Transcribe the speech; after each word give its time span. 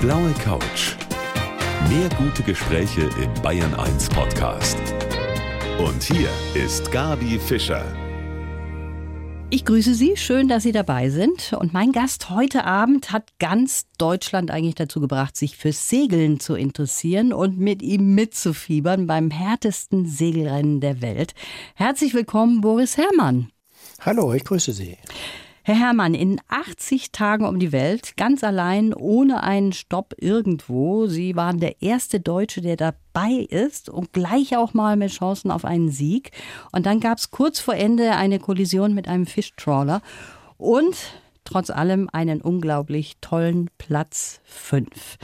blaue 0.00 0.32
Couch. 0.42 0.96
Mehr 1.90 2.08
gute 2.16 2.42
Gespräche 2.42 3.02
im 3.22 3.42
Bayern 3.42 3.74
1 3.74 4.08
Podcast. 4.08 4.78
Und 5.78 6.02
hier 6.02 6.30
ist 6.54 6.90
Gabi 6.90 7.38
Fischer. 7.38 7.84
Ich 9.50 9.66
grüße 9.66 9.94
Sie, 9.94 10.16
schön, 10.16 10.48
dass 10.48 10.62
Sie 10.62 10.72
dabei 10.72 11.10
sind. 11.10 11.52
Und 11.52 11.74
mein 11.74 11.92
Gast 11.92 12.30
heute 12.30 12.64
Abend 12.64 13.12
hat 13.12 13.28
ganz 13.38 13.84
Deutschland 13.98 14.50
eigentlich 14.50 14.76
dazu 14.76 15.00
gebracht, 15.00 15.36
sich 15.36 15.58
fürs 15.58 15.90
Segeln 15.90 16.40
zu 16.40 16.54
interessieren 16.54 17.34
und 17.34 17.58
mit 17.58 17.82
ihm 17.82 18.14
mitzufiebern 18.14 19.06
beim 19.06 19.30
härtesten 19.30 20.06
Segelrennen 20.06 20.80
der 20.80 21.02
Welt. 21.02 21.34
Herzlich 21.74 22.14
willkommen, 22.14 22.62
Boris 22.62 22.96
Herrmann. 22.96 23.50
Hallo, 24.00 24.32
ich 24.32 24.44
grüße 24.44 24.72
Sie. 24.72 24.96
Herr 25.62 25.74
Herrmann, 25.74 26.14
in 26.14 26.40
80 26.48 27.12
Tagen 27.12 27.44
um 27.44 27.58
die 27.58 27.70
Welt, 27.70 28.16
ganz 28.16 28.42
allein, 28.42 28.94
ohne 28.94 29.42
einen 29.42 29.72
Stopp 29.72 30.14
irgendwo. 30.18 31.06
Sie 31.06 31.36
waren 31.36 31.60
der 31.60 31.82
erste 31.82 32.18
Deutsche, 32.18 32.62
der 32.62 32.76
dabei 32.76 33.46
ist 33.48 33.90
und 33.90 34.14
gleich 34.14 34.56
auch 34.56 34.72
mal 34.72 34.96
mit 34.96 35.10
Chancen 35.12 35.50
auf 35.50 35.66
einen 35.66 35.90
Sieg. 35.90 36.30
Und 36.72 36.86
dann 36.86 37.00
gab 37.00 37.18
es 37.18 37.30
kurz 37.30 37.60
vor 37.60 37.74
Ende 37.74 38.12
eine 38.12 38.38
Kollision 38.38 38.94
mit 38.94 39.06
einem 39.06 39.26
Fischtrawler 39.26 40.00
und 40.56 40.96
trotz 41.44 41.68
allem 41.68 42.08
einen 42.10 42.40
unglaublich 42.40 43.16
tollen 43.20 43.68
Platz 43.76 44.40
5. 44.44 45.18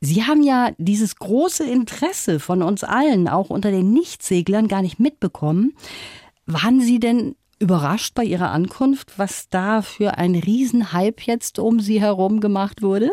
Sie 0.00 0.24
haben 0.24 0.42
ja 0.42 0.72
dieses 0.76 1.16
große 1.16 1.64
Interesse 1.64 2.40
von 2.40 2.62
uns 2.62 2.84
allen, 2.84 3.26
auch 3.26 3.48
unter 3.48 3.70
den 3.70 3.92
Nichtseglern, 3.92 4.68
gar 4.68 4.82
nicht 4.82 5.00
mitbekommen. 5.00 5.74
Waren 6.46 6.80
Sie 6.80 7.00
denn 7.00 7.36
überrascht 7.58 8.14
bei 8.14 8.24
Ihrer 8.24 8.50
Ankunft, 8.50 9.18
was 9.18 9.48
da 9.48 9.82
für 9.82 10.18
ein 10.18 10.34
Riesenhype 10.34 11.22
jetzt 11.24 11.58
um 11.58 11.80
Sie 11.80 12.00
herum 12.00 12.40
gemacht 12.40 12.82
wurde? 12.82 13.10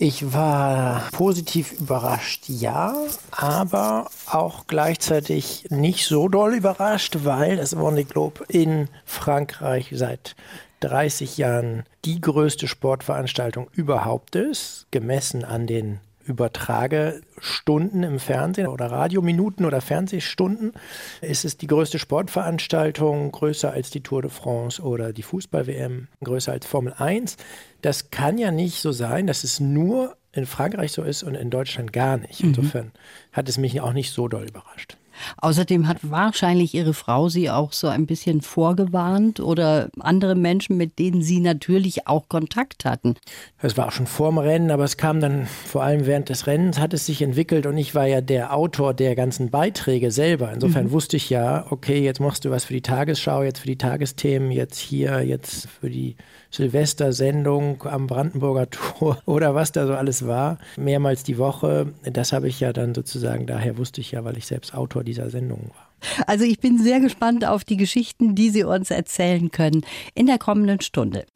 Ich 0.00 0.32
war 0.32 1.08
positiv 1.10 1.72
überrascht, 1.80 2.44
ja, 2.46 2.94
aber 3.32 4.08
auch 4.26 4.68
gleichzeitig 4.68 5.66
nicht 5.70 6.06
so 6.06 6.28
doll 6.28 6.54
überrascht, 6.54 7.18
weil 7.24 7.56
das 7.56 7.76
Vendée 7.76 8.04
Globe 8.04 8.44
in 8.46 8.88
Frankreich 9.04 9.90
seit 9.92 10.36
30 10.80 11.36
Jahren 11.38 11.82
die 12.04 12.20
größte 12.20 12.68
Sportveranstaltung 12.68 13.68
überhaupt 13.72 14.36
ist, 14.36 14.86
gemessen 14.92 15.44
an 15.44 15.66
den 15.66 15.98
Übertragestunden 16.28 18.02
im 18.02 18.18
Fernsehen 18.18 18.68
oder 18.68 18.90
Radiominuten 18.90 19.64
oder 19.64 19.80
Fernsehstunden 19.80 20.72
ist 21.20 21.44
es 21.44 21.56
die 21.56 21.66
größte 21.66 21.98
Sportveranstaltung, 21.98 23.32
größer 23.32 23.72
als 23.72 23.90
die 23.90 24.02
Tour 24.02 24.22
de 24.22 24.30
France 24.30 24.82
oder 24.82 25.12
die 25.12 25.22
Fußball-WM, 25.22 26.08
größer 26.22 26.52
als 26.52 26.66
Formel 26.66 26.92
1. 26.96 27.36
Das 27.82 28.10
kann 28.10 28.38
ja 28.38 28.50
nicht 28.50 28.80
so 28.80 28.92
sein, 28.92 29.26
dass 29.26 29.44
es 29.44 29.58
nur 29.58 30.16
in 30.32 30.46
Frankreich 30.46 30.92
so 30.92 31.02
ist 31.02 31.22
und 31.22 31.34
in 31.34 31.50
Deutschland 31.50 31.92
gar 31.92 32.16
nicht. 32.16 32.42
Mhm. 32.42 32.50
Insofern 32.50 32.86
mhm. 32.86 32.92
hat 33.32 33.48
es 33.48 33.58
mich 33.58 33.80
auch 33.80 33.92
nicht 33.92 34.12
so 34.12 34.28
doll 34.28 34.46
überrascht. 34.48 34.96
Außerdem 35.38 35.88
hat 35.88 35.98
wahrscheinlich 36.02 36.74
Ihre 36.74 36.94
Frau 36.94 37.28
Sie 37.28 37.50
auch 37.50 37.72
so 37.72 37.88
ein 37.88 38.06
bisschen 38.06 38.40
vorgewarnt 38.40 39.40
oder 39.40 39.90
andere 40.00 40.34
Menschen, 40.34 40.76
mit 40.76 40.98
denen 40.98 41.22
Sie 41.22 41.40
natürlich 41.40 42.06
auch 42.06 42.28
Kontakt 42.28 42.84
hatten. 42.84 43.16
Es 43.60 43.76
war 43.76 43.88
auch 43.88 43.92
schon 43.92 44.06
vor 44.06 44.30
dem 44.30 44.38
Rennen, 44.38 44.70
aber 44.70 44.84
es 44.84 44.96
kam 44.96 45.20
dann 45.20 45.46
vor 45.46 45.82
allem 45.82 46.06
während 46.06 46.28
des 46.28 46.46
Rennens, 46.46 46.78
hat 46.78 46.94
es 46.94 47.06
sich 47.06 47.22
entwickelt 47.22 47.66
und 47.66 47.76
ich 47.76 47.94
war 47.94 48.06
ja 48.06 48.20
der 48.20 48.54
Autor 48.54 48.94
der 48.94 49.14
ganzen 49.14 49.50
Beiträge 49.50 50.10
selber. 50.10 50.52
Insofern 50.52 50.86
mhm. 50.86 50.92
wusste 50.92 51.16
ich 51.16 51.30
ja, 51.30 51.66
okay, 51.70 52.02
jetzt 52.02 52.20
machst 52.20 52.44
du 52.44 52.50
was 52.50 52.64
für 52.64 52.74
die 52.74 52.82
Tagesschau, 52.82 53.42
jetzt 53.42 53.60
für 53.60 53.66
die 53.66 53.78
Tagesthemen, 53.78 54.50
jetzt 54.50 54.78
hier, 54.78 55.22
jetzt 55.22 55.68
für 55.68 55.90
die 55.90 56.16
Silvestersendung 56.50 57.82
am 57.84 58.06
Brandenburger 58.06 58.70
Tor 58.70 59.18
oder 59.26 59.54
was 59.54 59.72
da 59.72 59.86
so 59.86 59.94
alles 59.94 60.26
war, 60.26 60.58
mehrmals 60.76 61.22
die 61.22 61.38
Woche. 61.38 61.92
Das 62.02 62.32
habe 62.32 62.48
ich 62.48 62.60
ja 62.60 62.72
dann 62.72 62.94
sozusagen, 62.94 63.46
daher 63.46 63.78
wusste 63.78 64.00
ich 64.00 64.12
ja, 64.12 64.24
weil 64.24 64.36
ich 64.36 64.46
selbst 64.46 64.74
Autor 64.74 65.04
dieser 65.04 65.30
Sendung 65.30 65.70
war. 65.74 65.88
Also 66.26 66.44
ich 66.44 66.60
bin 66.60 66.78
sehr 66.78 67.00
gespannt 67.00 67.44
auf 67.44 67.64
die 67.64 67.76
Geschichten, 67.76 68.34
die 68.34 68.50
Sie 68.50 68.64
uns 68.64 68.90
erzählen 68.90 69.50
können 69.50 69.84
in 70.14 70.26
der 70.26 70.38
kommenden 70.38 70.80
Stunde. 70.80 71.26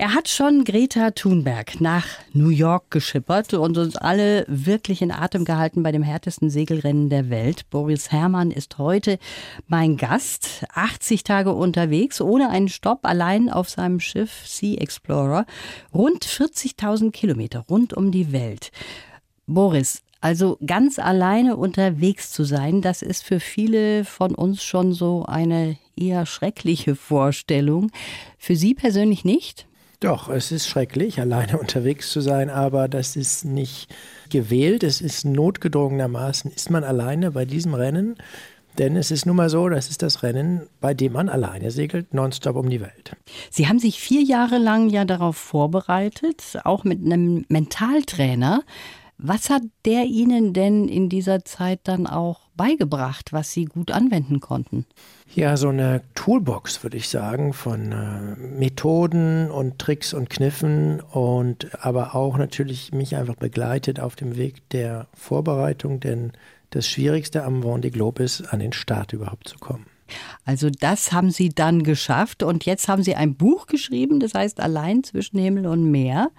Er 0.00 0.14
hat 0.14 0.28
schon 0.28 0.62
Greta 0.62 1.10
Thunberg 1.10 1.80
nach 1.80 2.06
New 2.32 2.50
York 2.50 2.92
geschippert 2.92 3.52
und 3.54 3.76
uns 3.78 3.96
alle 3.96 4.44
wirklich 4.46 5.02
in 5.02 5.10
Atem 5.10 5.44
gehalten 5.44 5.82
bei 5.82 5.90
dem 5.90 6.04
härtesten 6.04 6.50
Segelrennen 6.50 7.10
der 7.10 7.30
Welt. 7.30 7.68
Boris 7.68 8.12
Herrmann 8.12 8.52
ist 8.52 8.78
heute 8.78 9.18
mein 9.66 9.96
Gast. 9.96 10.64
80 10.72 11.24
Tage 11.24 11.52
unterwegs, 11.52 12.20
ohne 12.20 12.48
einen 12.48 12.68
Stopp, 12.68 13.00
allein 13.02 13.50
auf 13.50 13.68
seinem 13.68 13.98
Schiff 13.98 14.46
Sea 14.46 14.80
Explorer. 14.80 15.46
Rund 15.92 16.24
40.000 16.24 17.10
Kilometer 17.10 17.64
rund 17.68 17.92
um 17.92 18.12
die 18.12 18.30
Welt. 18.30 18.70
Boris, 19.48 20.02
also 20.20 20.58
ganz 20.64 21.00
alleine 21.00 21.56
unterwegs 21.56 22.30
zu 22.30 22.44
sein, 22.44 22.82
das 22.82 23.02
ist 23.02 23.24
für 23.24 23.40
viele 23.40 24.04
von 24.04 24.36
uns 24.36 24.62
schon 24.62 24.92
so 24.92 25.24
eine 25.26 25.76
eher 25.96 26.24
schreckliche 26.24 26.94
Vorstellung. 26.94 27.90
Für 28.38 28.54
Sie 28.54 28.74
persönlich 28.74 29.24
nicht? 29.24 29.67
Doch, 30.00 30.28
es 30.28 30.52
ist 30.52 30.68
schrecklich, 30.68 31.20
alleine 31.20 31.58
unterwegs 31.60 32.10
zu 32.10 32.20
sein, 32.20 32.50
aber 32.50 32.88
das 32.88 33.16
ist 33.16 33.44
nicht 33.44 33.94
gewählt. 34.30 34.84
Es 34.84 35.00
ist 35.00 35.24
notgedrungenermaßen, 35.24 36.52
ist 36.52 36.70
man 36.70 36.84
alleine 36.84 37.32
bei 37.32 37.44
diesem 37.44 37.74
Rennen. 37.74 38.16
Denn 38.78 38.94
es 38.94 39.10
ist 39.10 39.26
nun 39.26 39.34
mal 39.34 39.50
so, 39.50 39.68
das 39.68 39.90
ist 39.90 40.02
das 40.02 40.22
Rennen, 40.22 40.68
bei 40.80 40.94
dem 40.94 41.12
man 41.14 41.28
alleine 41.28 41.72
segelt, 41.72 42.14
nonstop 42.14 42.54
um 42.54 42.70
die 42.70 42.80
Welt. 42.80 43.16
Sie 43.50 43.66
haben 43.66 43.80
sich 43.80 43.98
vier 43.98 44.22
Jahre 44.22 44.58
lang 44.58 44.88
ja 44.88 45.04
darauf 45.04 45.36
vorbereitet, 45.36 46.60
auch 46.62 46.84
mit 46.84 47.04
einem 47.04 47.44
Mentaltrainer. 47.48 48.62
Was 49.20 49.50
hat 49.50 49.62
der 49.84 50.04
Ihnen 50.04 50.52
denn 50.52 50.86
in 50.86 51.08
dieser 51.08 51.44
Zeit 51.44 51.80
dann 51.82 52.06
auch 52.06 52.48
beigebracht, 52.56 53.32
was 53.32 53.50
Sie 53.50 53.64
gut 53.64 53.90
anwenden 53.90 54.38
konnten? 54.38 54.86
Ja, 55.34 55.56
so 55.56 55.70
eine 55.70 56.02
Toolbox, 56.14 56.84
würde 56.84 56.96
ich 56.96 57.08
sagen, 57.08 57.52
von 57.52 57.90
äh, 57.90 58.36
Methoden 58.36 59.50
und 59.50 59.80
Tricks 59.80 60.14
und 60.14 60.30
Kniffen 60.30 61.00
und 61.00 61.84
aber 61.84 62.14
auch 62.14 62.38
natürlich 62.38 62.92
mich 62.92 63.16
einfach 63.16 63.34
begleitet 63.34 63.98
auf 63.98 64.14
dem 64.14 64.36
Weg 64.36 64.68
der 64.70 65.08
Vorbereitung, 65.14 65.98
denn 65.98 66.32
das 66.70 66.86
Schwierigste 66.86 67.42
am 67.42 67.62
Vendée 67.62 67.90
Globe 67.90 68.22
ist, 68.22 68.52
an 68.52 68.60
den 68.60 68.72
Start 68.72 69.12
überhaupt 69.12 69.48
zu 69.48 69.58
kommen. 69.58 69.86
Also 70.44 70.70
das 70.70 71.12
haben 71.12 71.32
Sie 71.32 71.48
dann 71.48 71.82
geschafft 71.82 72.44
und 72.44 72.64
jetzt 72.64 72.86
haben 72.86 73.02
Sie 73.02 73.16
ein 73.16 73.34
Buch 73.34 73.66
geschrieben, 73.66 74.20
das 74.20 74.34
heißt 74.34 74.60
Allein 74.60 75.02
zwischen 75.02 75.38
Himmel 75.38 75.66
und 75.66 75.90
Meer 75.90 76.30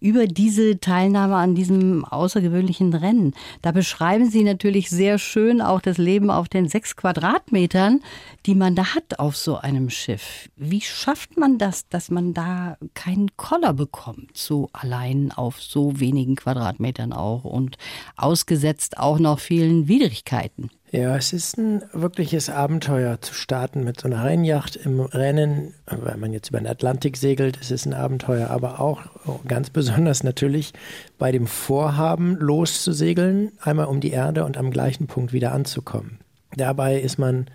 über 0.00 0.26
diese 0.26 0.78
Teilnahme 0.80 1.36
an 1.36 1.54
diesem 1.54 2.04
außergewöhnlichen 2.04 2.94
Rennen. 2.94 3.34
Da 3.62 3.72
beschreiben 3.72 4.30
Sie 4.30 4.44
natürlich 4.44 4.90
sehr 4.90 5.18
schön 5.18 5.60
auch 5.60 5.80
das 5.80 5.98
Leben 5.98 6.30
auf 6.30 6.48
den 6.48 6.68
sechs 6.68 6.96
Quadratmetern, 6.96 8.00
die 8.46 8.54
man 8.54 8.74
da 8.74 8.94
hat 8.94 9.18
auf 9.18 9.36
so 9.36 9.56
einem 9.56 9.90
Schiff. 9.90 10.48
Wie 10.56 10.80
schafft 10.80 11.36
man 11.36 11.58
das, 11.58 11.88
dass 11.88 12.10
man 12.10 12.34
da 12.34 12.76
keinen 12.94 13.36
Koller 13.36 13.72
bekommt, 13.72 14.36
so 14.36 14.68
allein 14.72 15.32
auf 15.32 15.60
so 15.60 15.98
wenigen 16.00 16.36
Quadratmetern 16.36 17.12
auch 17.12 17.44
und 17.44 17.76
ausgesetzt 18.16 18.98
auch 18.98 19.18
noch 19.18 19.38
vielen 19.38 19.88
Widrigkeiten? 19.88 20.70
Ja, 20.90 21.16
es 21.16 21.34
ist 21.34 21.58
ein 21.58 21.82
wirkliches 21.92 22.48
Abenteuer 22.48 23.20
zu 23.20 23.34
starten 23.34 23.84
mit 23.84 24.00
so 24.00 24.08
einer 24.08 24.24
Rennjacht 24.24 24.74
im 24.76 25.00
Rennen. 25.00 25.74
Wenn 25.86 26.18
man 26.18 26.32
jetzt 26.32 26.48
über 26.48 26.60
den 26.60 26.66
Atlantik 26.66 27.18
segelt, 27.18 27.58
ist 27.58 27.70
es 27.70 27.84
ein 27.84 27.92
Abenteuer, 27.92 28.48
aber 28.48 28.80
auch 28.80 29.02
ganz 29.46 29.68
besonders 29.68 30.22
natürlich 30.22 30.72
bei 31.18 31.30
dem 31.30 31.46
Vorhaben, 31.46 32.36
loszusegeln, 32.36 33.52
einmal 33.60 33.86
um 33.86 34.00
die 34.00 34.12
Erde 34.12 34.46
und 34.46 34.56
am 34.56 34.70
gleichen 34.70 35.08
Punkt 35.08 35.34
wieder 35.34 35.52
anzukommen. 35.52 36.20
Dabei 36.56 36.98
ist 36.98 37.18
man 37.18 37.48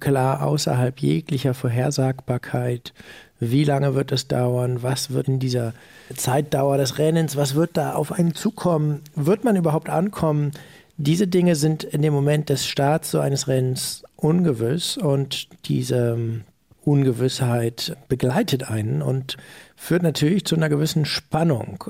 klar 0.00 0.42
außerhalb 0.42 0.98
jeglicher 0.98 1.54
Vorhersagbarkeit. 1.54 2.92
Wie 3.38 3.62
lange 3.62 3.94
wird 3.94 4.10
es 4.10 4.26
dauern? 4.26 4.82
Was 4.82 5.10
wird 5.10 5.28
in 5.28 5.38
dieser 5.38 5.72
Zeitdauer 6.16 6.78
des 6.78 6.98
Rennens, 6.98 7.36
was 7.36 7.54
wird 7.54 7.76
da 7.76 7.92
auf 7.94 8.10
einen 8.10 8.34
zukommen? 8.34 9.02
Wird 9.14 9.44
man 9.44 9.54
überhaupt 9.54 9.88
ankommen? 9.88 10.50
Diese 10.98 11.26
Dinge 11.26 11.56
sind 11.56 11.84
in 11.84 12.00
dem 12.02 12.14
Moment 12.14 12.48
des 12.48 12.66
Starts 12.66 13.10
so 13.10 13.20
eines 13.20 13.48
Rennens 13.48 14.02
ungewiss 14.16 14.96
und 14.96 15.48
diese 15.66 16.14
ähm, 16.14 16.44
Ungewissheit 16.84 17.96
begleitet 18.08 18.70
einen 18.70 19.02
und 19.02 19.36
führt 19.74 20.02
natürlich 20.02 20.44
zu 20.46 20.56
einer 20.56 20.68
gewissen 20.68 21.04
Spannung. 21.04 21.84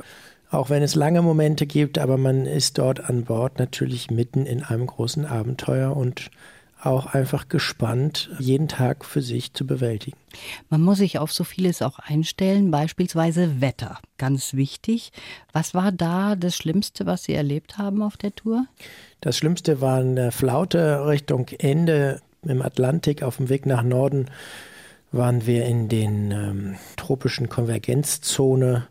Auch 0.50 0.70
wenn 0.70 0.82
es 0.82 0.94
lange 0.94 1.22
Momente 1.22 1.66
gibt, 1.66 1.98
aber 1.98 2.16
man 2.16 2.46
ist 2.46 2.78
dort 2.78 3.08
an 3.08 3.24
Bord 3.24 3.58
natürlich 3.58 4.10
mitten 4.10 4.46
in 4.46 4.62
einem 4.62 4.86
großen 4.86 5.26
Abenteuer 5.26 5.96
und 5.96 6.30
auch 6.86 7.06
einfach 7.06 7.48
gespannt, 7.48 8.30
jeden 8.38 8.68
Tag 8.68 9.04
für 9.04 9.22
sich 9.22 9.52
zu 9.52 9.66
bewältigen. 9.66 10.16
Man 10.70 10.82
muss 10.82 10.98
sich 10.98 11.18
auf 11.18 11.32
so 11.32 11.44
vieles 11.44 11.82
auch 11.82 11.98
einstellen, 11.98 12.70
beispielsweise 12.70 13.60
Wetter, 13.60 13.98
ganz 14.18 14.54
wichtig. 14.54 15.12
Was 15.52 15.74
war 15.74 15.92
da 15.92 16.36
das 16.36 16.56
Schlimmste, 16.56 17.06
was 17.06 17.24
Sie 17.24 17.34
erlebt 17.34 17.78
haben 17.78 18.02
auf 18.02 18.16
der 18.16 18.34
Tour? 18.34 18.66
Das 19.20 19.36
Schlimmste 19.36 19.80
war 19.80 19.98
eine 19.98 20.32
Flaute 20.32 21.06
Richtung 21.06 21.48
Ende 21.58 22.20
im 22.42 22.62
Atlantik 22.62 23.22
auf 23.22 23.38
dem 23.38 23.48
Weg 23.48 23.66
nach 23.66 23.82
Norden 23.82 24.30
waren 25.12 25.46
wir 25.46 25.64
in 25.64 25.88
den 25.88 26.30
ähm, 26.30 26.76
tropischen 26.96 27.48
Konvergenzzone. 27.48 28.86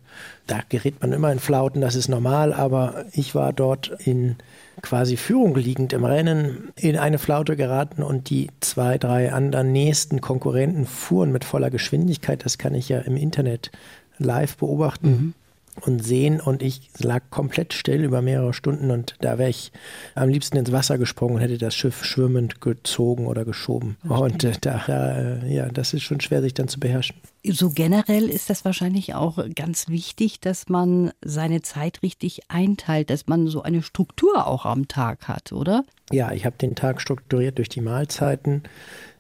Da 0.47 0.59
gerät 0.69 1.01
man 1.01 1.11
immer 1.11 1.31
in 1.31 1.39
Flauten, 1.39 1.81
das 1.81 1.95
ist 1.95 2.07
normal, 2.07 2.53
aber 2.53 3.05
ich 3.11 3.35
war 3.35 3.53
dort 3.53 3.91
in 4.05 4.37
quasi 4.81 5.17
Führung 5.17 5.55
liegend 5.55 5.93
im 5.93 6.05
Rennen 6.05 6.71
in 6.75 6.97
eine 6.97 7.17
Flaute 7.17 7.55
geraten 7.55 8.03
und 8.03 8.29
die 8.29 8.49
zwei, 8.59 8.97
drei 8.97 9.31
anderen 9.31 9.71
nächsten 9.71 10.21
Konkurrenten 10.21 10.85
fuhren 10.85 11.31
mit 11.31 11.43
voller 11.43 11.69
Geschwindigkeit. 11.69 12.45
Das 12.45 12.57
kann 12.57 12.75
ich 12.75 12.89
ja 12.89 12.99
im 12.99 13.17
Internet 13.17 13.71
live 14.17 14.57
beobachten. 14.57 15.07
Mhm 15.07 15.33
und 15.81 16.03
sehen 16.03 16.39
und 16.39 16.63
ich 16.63 16.89
lag 16.97 17.23
komplett 17.29 17.73
still 17.73 18.03
über 18.03 18.21
mehrere 18.21 18.53
Stunden 18.53 18.91
und 18.91 19.15
da 19.19 19.37
wäre 19.37 19.49
ich 19.49 19.71
am 20.15 20.29
liebsten 20.29 20.57
ins 20.57 20.71
Wasser 20.71 20.97
gesprungen 20.97 21.35
und 21.35 21.41
hätte 21.41 21.57
das 21.57 21.75
Schiff 21.75 22.03
schwimmend 22.03 22.61
gezogen 22.61 23.27
oder 23.27 23.45
geschoben. 23.45 23.97
Und 24.07 24.43
äh, 24.43 24.53
da, 24.61 24.85
äh, 24.87 25.53
ja, 25.53 25.67
das 25.67 25.93
ist 25.93 26.03
schon 26.03 26.21
schwer, 26.21 26.41
sich 26.41 26.53
dann 26.53 26.67
zu 26.67 26.79
beherrschen. 26.79 27.17
So 27.47 27.69
generell 27.69 28.29
ist 28.29 28.49
das 28.49 28.65
wahrscheinlich 28.65 29.13
auch 29.13 29.37
ganz 29.53 29.87
wichtig, 29.87 30.39
dass 30.39 30.67
man 30.69 31.11
seine 31.23 31.61
Zeit 31.61 32.01
richtig 32.01 32.41
einteilt, 32.47 33.09
dass 33.09 33.27
man 33.27 33.47
so 33.47 33.61
eine 33.61 33.83
Struktur 33.83 34.47
auch 34.47 34.65
am 34.65 34.87
Tag 34.87 35.27
hat, 35.27 35.51
oder? 35.51 35.83
Ja, 36.11 36.31
ich 36.31 36.45
habe 36.45 36.57
den 36.57 36.75
Tag 36.75 37.01
strukturiert 37.01 37.57
durch 37.57 37.69
die 37.69 37.81
Mahlzeiten 37.81 38.63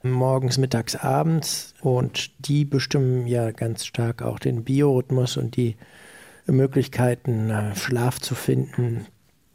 morgens, 0.03 0.57
mittags, 0.57 0.95
abends 0.95 1.73
und 1.81 2.31
die 2.39 2.63
bestimmen 2.63 3.27
ja 3.27 3.51
ganz 3.51 3.85
stark 3.85 4.21
auch 4.21 4.39
den 4.39 4.63
Biorhythmus 4.63 5.37
und 5.37 5.55
die 5.55 5.75
Möglichkeiten, 6.47 7.49
äh, 7.49 7.75
Schlaf 7.75 8.19
zu 8.19 8.35
finden, 8.35 9.05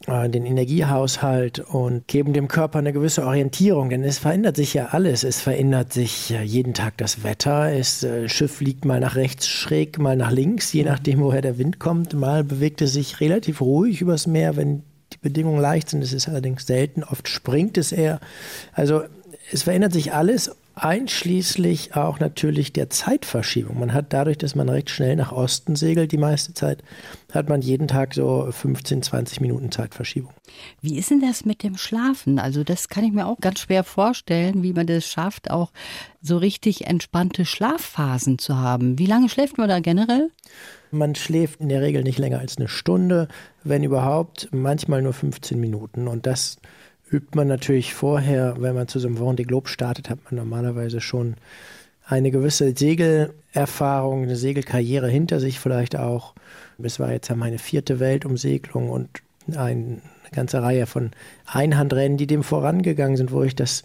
äh, 0.07 0.29
den 0.29 0.45
Energiehaushalt 0.45 1.59
und 1.59 2.07
geben 2.07 2.33
dem 2.33 2.47
Körper 2.47 2.79
eine 2.79 2.93
gewisse 2.93 3.25
Orientierung, 3.25 3.89
denn 3.89 4.03
es 4.03 4.19
verändert 4.19 4.55
sich 4.55 4.73
ja 4.73 4.87
alles. 4.87 5.23
Es 5.23 5.41
verändert 5.41 5.93
sich 5.93 6.29
jeden 6.29 6.73
Tag 6.73 6.97
das 6.97 7.23
Wetter. 7.23 7.75
Das 7.75 8.03
äh, 8.03 8.27
Schiff 8.27 8.61
liegt 8.61 8.85
mal 8.85 8.99
nach 8.99 9.15
rechts 9.15 9.47
schräg, 9.47 9.99
mal 9.99 10.15
nach 10.15 10.31
links, 10.31 10.73
je 10.73 10.83
nachdem, 10.83 11.19
woher 11.21 11.41
der 11.41 11.57
Wind 11.57 11.79
kommt. 11.79 12.13
Mal 12.13 12.43
bewegt 12.43 12.81
es 12.81 12.93
sich 12.93 13.19
relativ 13.19 13.61
ruhig 13.61 14.01
übers 14.01 14.27
Meer, 14.27 14.55
wenn 14.55 14.83
die 15.13 15.19
Bedingungen 15.21 15.61
leicht 15.61 15.89
sind. 15.89 16.03
Es 16.03 16.13
ist 16.13 16.27
allerdings 16.27 16.65
selten. 16.65 17.03
Oft 17.03 17.27
springt 17.27 17.77
es 17.77 17.91
eher. 17.91 18.19
Also 18.73 19.03
es 19.51 19.63
verändert 19.63 19.93
sich 19.93 20.13
alles 20.13 20.51
einschließlich 20.75 21.95
auch 21.95 22.19
natürlich 22.19 22.73
der 22.73 22.89
Zeitverschiebung. 22.89 23.79
Man 23.79 23.93
hat 23.93 24.13
dadurch, 24.13 24.37
dass 24.37 24.55
man 24.55 24.69
recht 24.69 24.89
schnell 24.89 25.15
nach 25.15 25.31
Osten 25.31 25.75
segelt, 25.75 26.11
die 26.11 26.17
meiste 26.17 26.53
Zeit, 26.53 26.83
hat 27.31 27.49
man 27.49 27.61
jeden 27.61 27.87
Tag 27.87 28.13
so 28.13 28.47
15, 28.49 29.03
20 29.03 29.41
Minuten 29.41 29.71
Zeitverschiebung. 29.71 30.33
Wie 30.81 30.97
ist 30.97 31.11
denn 31.11 31.21
das 31.21 31.45
mit 31.45 31.63
dem 31.63 31.77
Schlafen? 31.77 32.39
Also 32.39 32.63
das 32.63 32.89
kann 32.89 33.03
ich 33.03 33.11
mir 33.11 33.27
auch 33.27 33.39
ganz 33.39 33.59
schwer 33.59 33.83
vorstellen, 33.83 34.63
wie 34.63 34.73
man 34.73 34.87
das 34.87 35.05
schafft, 35.05 35.51
auch 35.51 35.71
so 36.21 36.37
richtig 36.37 36.87
entspannte 36.87 37.45
Schlafphasen 37.45 38.37
zu 38.37 38.57
haben. 38.57 38.99
Wie 38.99 39.05
lange 39.05 39.29
schläft 39.29 39.57
man 39.57 39.69
da 39.69 39.79
generell? 39.79 40.29
Man 40.91 41.15
schläft 41.15 41.61
in 41.61 41.69
der 41.69 41.81
Regel 41.81 42.03
nicht 42.03 42.19
länger 42.19 42.39
als 42.39 42.57
eine 42.57 42.67
Stunde, 42.67 43.27
wenn 43.63 43.83
überhaupt, 43.83 44.49
manchmal 44.51 45.01
nur 45.01 45.13
15 45.13 45.59
Minuten. 45.59 46.07
Und 46.07 46.25
das 46.25 46.57
übt 47.11 47.35
man 47.35 47.47
natürlich 47.47 47.93
vorher, 47.93 48.55
wenn 48.59 48.75
man 48.75 48.87
zu 48.87 48.99
so 48.99 49.07
einem 49.07 49.17
Vendée 49.17 49.45
Globe 49.45 49.67
startet, 49.69 50.09
hat 50.09 50.19
man 50.25 50.35
normalerweise 50.35 51.01
schon 51.01 51.35
eine 52.05 52.31
gewisse 52.31 52.75
Segelerfahrung, 52.75 54.23
eine 54.23 54.35
Segelkarriere 54.35 55.07
hinter 55.07 55.39
sich 55.39 55.59
vielleicht 55.59 55.95
auch. 55.95 56.33
Es 56.81 56.99
war 56.99 57.11
jetzt 57.11 57.29
ja 57.29 57.35
meine 57.35 57.57
vierte 57.57 57.99
Weltumsegelung 57.99 58.89
und 58.89 59.09
eine 59.55 60.01
ganze 60.31 60.61
Reihe 60.61 60.85
von 60.85 61.11
Einhandrennen, 61.45 62.17
die 62.17 62.27
dem 62.27 62.43
vorangegangen 62.43 63.17
sind, 63.17 63.31
wo 63.31 63.43
ich 63.43 63.55
das 63.55 63.83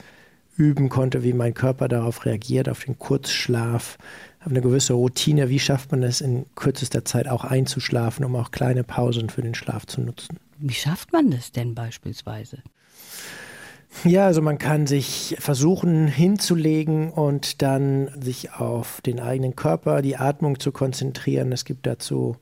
üben 0.56 0.88
konnte, 0.88 1.22
wie 1.22 1.32
mein 1.32 1.54
Körper 1.54 1.88
darauf 1.88 2.24
reagiert, 2.24 2.68
auf 2.68 2.84
den 2.84 2.98
Kurzschlaf, 2.98 3.98
auf 4.40 4.46
eine 4.46 4.62
gewisse 4.62 4.94
Routine. 4.94 5.48
Wie 5.50 5.58
schafft 5.58 5.92
man 5.92 6.02
es 6.02 6.20
in 6.20 6.46
kürzester 6.54 7.04
Zeit 7.04 7.28
auch 7.28 7.44
einzuschlafen, 7.44 8.24
um 8.24 8.36
auch 8.36 8.50
kleine 8.50 8.84
Pausen 8.84 9.28
für 9.28 9.42
den 9.42 9.54
Schlaf 9.54 9.86
zu 9.86 10.00
nutzen? 10.00 10.38
Wie 10.58 10.72
schafft 10.72 11.12
man 11.12 11.30
das 11.30 11.52
denn 11.52 11.74
beispielsweise? 11.74 12.58
Ja, 14.04 14.26
also 14.26 14.42
man 14.42 14.58
kann 14.58 14.86
sich 14.86 15.36
versuchen 15.38 16.06
hinzulegen 16.06 17.10
und 17.10 17.62
dann 17.62 18.10
sich 18.20 18.52
auf 18.52 19.00
den 19.00 19.20
eigenen 19.20 19.56
Körper, 19.56 20.02
die 20.02 20.16
Atmung 20.16 20.60
zu 20.60 20.70
konzentrieren. 20.70 21.50
Es 21.50 21.64
gibt 21.64 21.86
dazu 21.86 22.36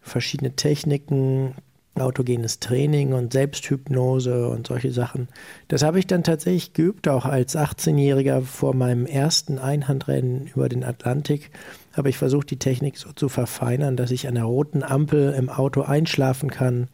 verschiedene 0.00 0.54
Techniken, 0.56 1.54
autogenes 1.94 2.60
Training 2.60 3.12
und 3.12 3.32
Selbsthypnose 3.32 4.48
und 4.48 4.66
solche 4.66 4.92
Sachen. 4.92 5.28
Das 5.68 5.82
habe 5.82 5.98
ich 5.98 6.06
dann 6.06 6.24
tatsächlich 6.24 6.72
geübt, 6.72 7.06
auch 7.08 7.26
als 7.26 7.56
18-Jähriger 7.56 8.40
vor 8.40 8.74
meinem 8.74 9.04
ersten 9.04 9.58
Einhandrennen 9.58 10.46
über 10.54 10.68
den 10.68 10.84
Atlantik. 10.84 11.50
Habe 11.92 12.08
ich 12.08 12.16
versucht, 12.16 12.50
die 12.50 12.58
Technik 12.58 12.96
so 12.96 13.12
zu 13.12 13.28
verfeinern, 13.28 13.96
dass 13.96 14.10
ich 14.10 14.26
an 14.26 14.36
der 14.36 14.44
roten 14.44 14.82
Ampel 14.82 15.34
im 15.34 15.50
Auto 15.50 15.82
einschlafen 15.82 16.50
kann 16.50 16.88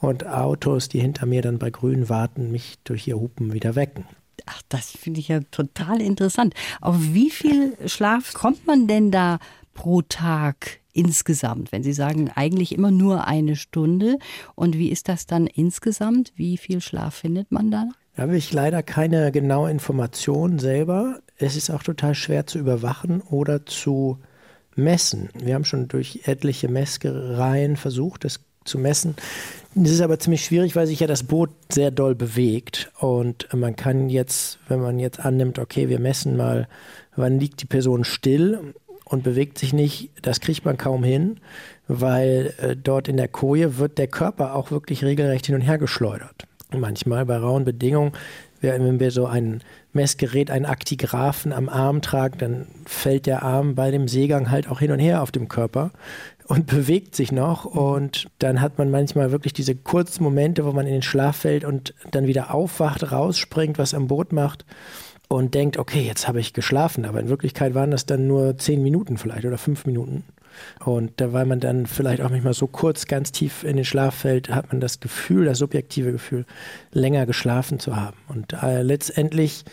und 0.00 0.26
Autos, 0.26 0.88
die 0.88 1.00
hinter 1.00 1.26
mir 1.26 1.42
dann 1.42 1.58
bei 1.58 1.70
Grün 1.70 2.08
warten, 2.08 2.50
mich 2.50 2.78
durch 2.84 3.06
ihr 3.06 3.16
Hupen 3.16 3.52
wieder 3.52 3.74
wecken. 3.74 4.04
Ach, 4.46 4.62
das 4.68 4.90
finde 4.90 5.20
ich 5.20 5.28
ja 5.28 5.40
total 5.50 6.00
interessant. 6.00 6.54
Auf 6.80 6.96
wie 6.98 7.30
viel 7.30 7.76
Schlaf 7.86 8.32
kommt 8.32 8.66
man 8.66 8.86
denn 8.86 9.10
da 9.10 9.38
pro 9.74 10.02
Tag 10.02 10.80
insgesamt? 10.92 11.72
Wenn 11.72 11.82
Sie 11.82 11.92
sagen, 11.92 12.30
eigentlich 12.34 12.72
immer 12.72 12.90
nur 12.90 13.26
eine 13.26 13.56
Stunde. 13.56 14.18
Und 14.54 14.76
wie 14.78 14.88
ist 14.88 15.08
das 15.08 15.26
dann 15.26 15.46
insgesamt? 15.46 16.32
Wie 16.36 16.56
viel 16.56 16.80
Schlaf 16.80 17.14
findet 17.14 17.52
man 17.52 17.70
da? 17.70 17.88
Da 18.16 18.22
habe 18.22 18.36
ich 18.36 18.52
leider 18.52 18.82
keine 18.82 19.30
genaue 19.30 19.70
Information 19.70 20.58
selber. 20.58 21.20
Es 21.36 21.56
ist 21.56 21.70
auch 21.70 21.82
total 21.82 22.14
schwer 22.14 22.46
zu 22.46 22.58
überwachen 22.58 23.20
oder 23.20 23.66
zu 23.66 24.18
messen. 24.74 25.28
Wir 25.34 25.54
haben 25.54 25.64
schon 25.64 25.88
durch 25.88 26.22
etliche 26.24 26.68
Messgereien 26.68 27.76
versucht, 27.76 28.24
das 28.24 28.40
zu 28.64 28.78
messen. 28.78 29.14
Das 29.74 29.92
ist 29.92 30.00
aber 30.00 30.18
ziemlich 30.18 30.44
schwierig, 30.44 30.74
weil 30.74 30.86
sich 30.86 31.00
ja 31.00 31.06
das 31.06 31.22
Boot 31.22 31.50
sehr 31.70 31.90
doll 31.90 32.14
bewegt. 32.14 32.90
Und 32.98 33.48
man 33.54 33.76
kann 33.76 34.08
jetzt, 34.08 34.58
wenn 34.68 34.80
man 34.80 34.98
jetzt 34.98 35.20
annimmt, 35.20 35.58
okay, 35.58 35.88
wir 35.88 36.00
messen 36.00 36.36
mal, 36.36 36.68
wann 37.14 37.38
liegt 37.38 37.62
die 37.62 37.66
Person 37.66 38.04
still 38.04 38.74
und 39.04 39.22
bewegt 39.22 39.58
sich 39.58 39.72
nicht, 39.72 40.10
das 40.22 40.40
kriegt 40.40 40.64
man 40.64 40.76
kaum 40.76 41.04
hin, 41.04 41.38
weil 41.86 42.54
äh, 42.60 42.76
dort 42.76 43.08
in 43.08 43.16
der 43.16 43.28
Koje 43.28 43.78
wird 43.78 43.98
der 43.98 44.08
Körper 44.08 44.54
auch 44.54 44.70
wirklich 44.70 45.04
regelrecht 45.04 45.46
hin 45.46 45.54
und 45.54 45.60
her 45.60 45.78
geschleudert. 45.78 46.46
Manchmal 46.76 47.26
bei 47.26 47.36
rauen 47.36 47.64
Bedingungen, 47.64 48.12
wenn 48.60 49.00
wir 49.00 49.10
so 49.10 49.26
ein 49.26 49.62
Messgerät, 49.92 50.50
einen 50.50 50.66
Aktigraphen 50.66 51.52
am 51.52 51.68
Arm 51.68 52.02
tragen, 52.02 52.38
dann 52.38 52.66
fällt 52.84 53.26
der 53.26 53.42
Arm 53.42 53.74
bei 53.74 53.90
dem 53.90 54.06
Seegang 54.06 54.50
halt 54.50 54.68
auch 54.68 54.80
hin 54.80 54.92
und 54.92 54.98
her 54.98 55.22
auf 55.22 55.32
dem 55.32 55.48
Körper 55.48 55.90
und 56.50 56.66
bewegt 56.66 57.14
sich 57.14 57.30
noch. 57.30 57.64
Und 57.64 58.26
dann 58.40 58.60
hat 58.60 58.76
man 58.76 58.90
manchmal 58.90 59.30
wirklich 59.30 59.52
diese 59.52 59.76
kurzen 59.76 60.24
Momente, 60.24 60.66
wo 60.66 60.72
man 60.72 60.84
in 60.84 60.94
den 60.94 61.02
Schlaf 61.02 61.36
fällt 61.36 61.64
und 61.64 61.94
dann 62.10 62.26
wieder 62.26 62.52
aufwacht, 62.52 63.12
rausspringt, 63.12 63.78
was 63.78 63.94
am 63.94 64.08
Boot 64.08 64.32
macht 64.32 64.64
und 65.28 65.54
denkt, 65.54 65.76
okay, 65.78 66.00
jetzt 66.00 66.26
habe 66.26 66.40
ich 66.40 66.52
geschlafen. 66.52 67.04
Aber 67.04 67.20
in 67.20 67.28
Wirklichkeit 67.28 67.74
waren 67.74 67.92
das 67.92 68.04
dann 68.04 68.26
nur 68.26 68.58
zehn 68.58 68.82
Minuten 68.82 69.16
vielleicht 69.16 69.44
oder 69.44 69.58
fünf 69.58 69.86
Minuten. 69.86 70.24
Und 70.84 71.12
weil 71.18 71.46
man 71.46 71.60
dann 71.60 71.86
vielleicht 71.86 72.22
auch 72.22 72.30
manchmal 72.30 72.54
so 72.54 72.66
kurz 72.66 73.06
ganz 73.06 73.32
tief 73.32 73.64
in 73.64 73.76
den 73.76 73.84
Schlaf 73.84 74.14
fällt, 74.14 74.50
hat 74.50 74.72
man 74.72 74.80
das 74.80 75.00
Gefühl, 75.00 75.44
das 75.44 75.58
subjektive 75.58 76.12
Gefühl, 76.12 76.44
länger 76.92 77.26
geschlafen 77.26 77.78
zu 77.78 77.96
haben. 77.96 78.16
Und 78.28 78.52
äh, 78.52 78.82
letztendlich 78.82 79.64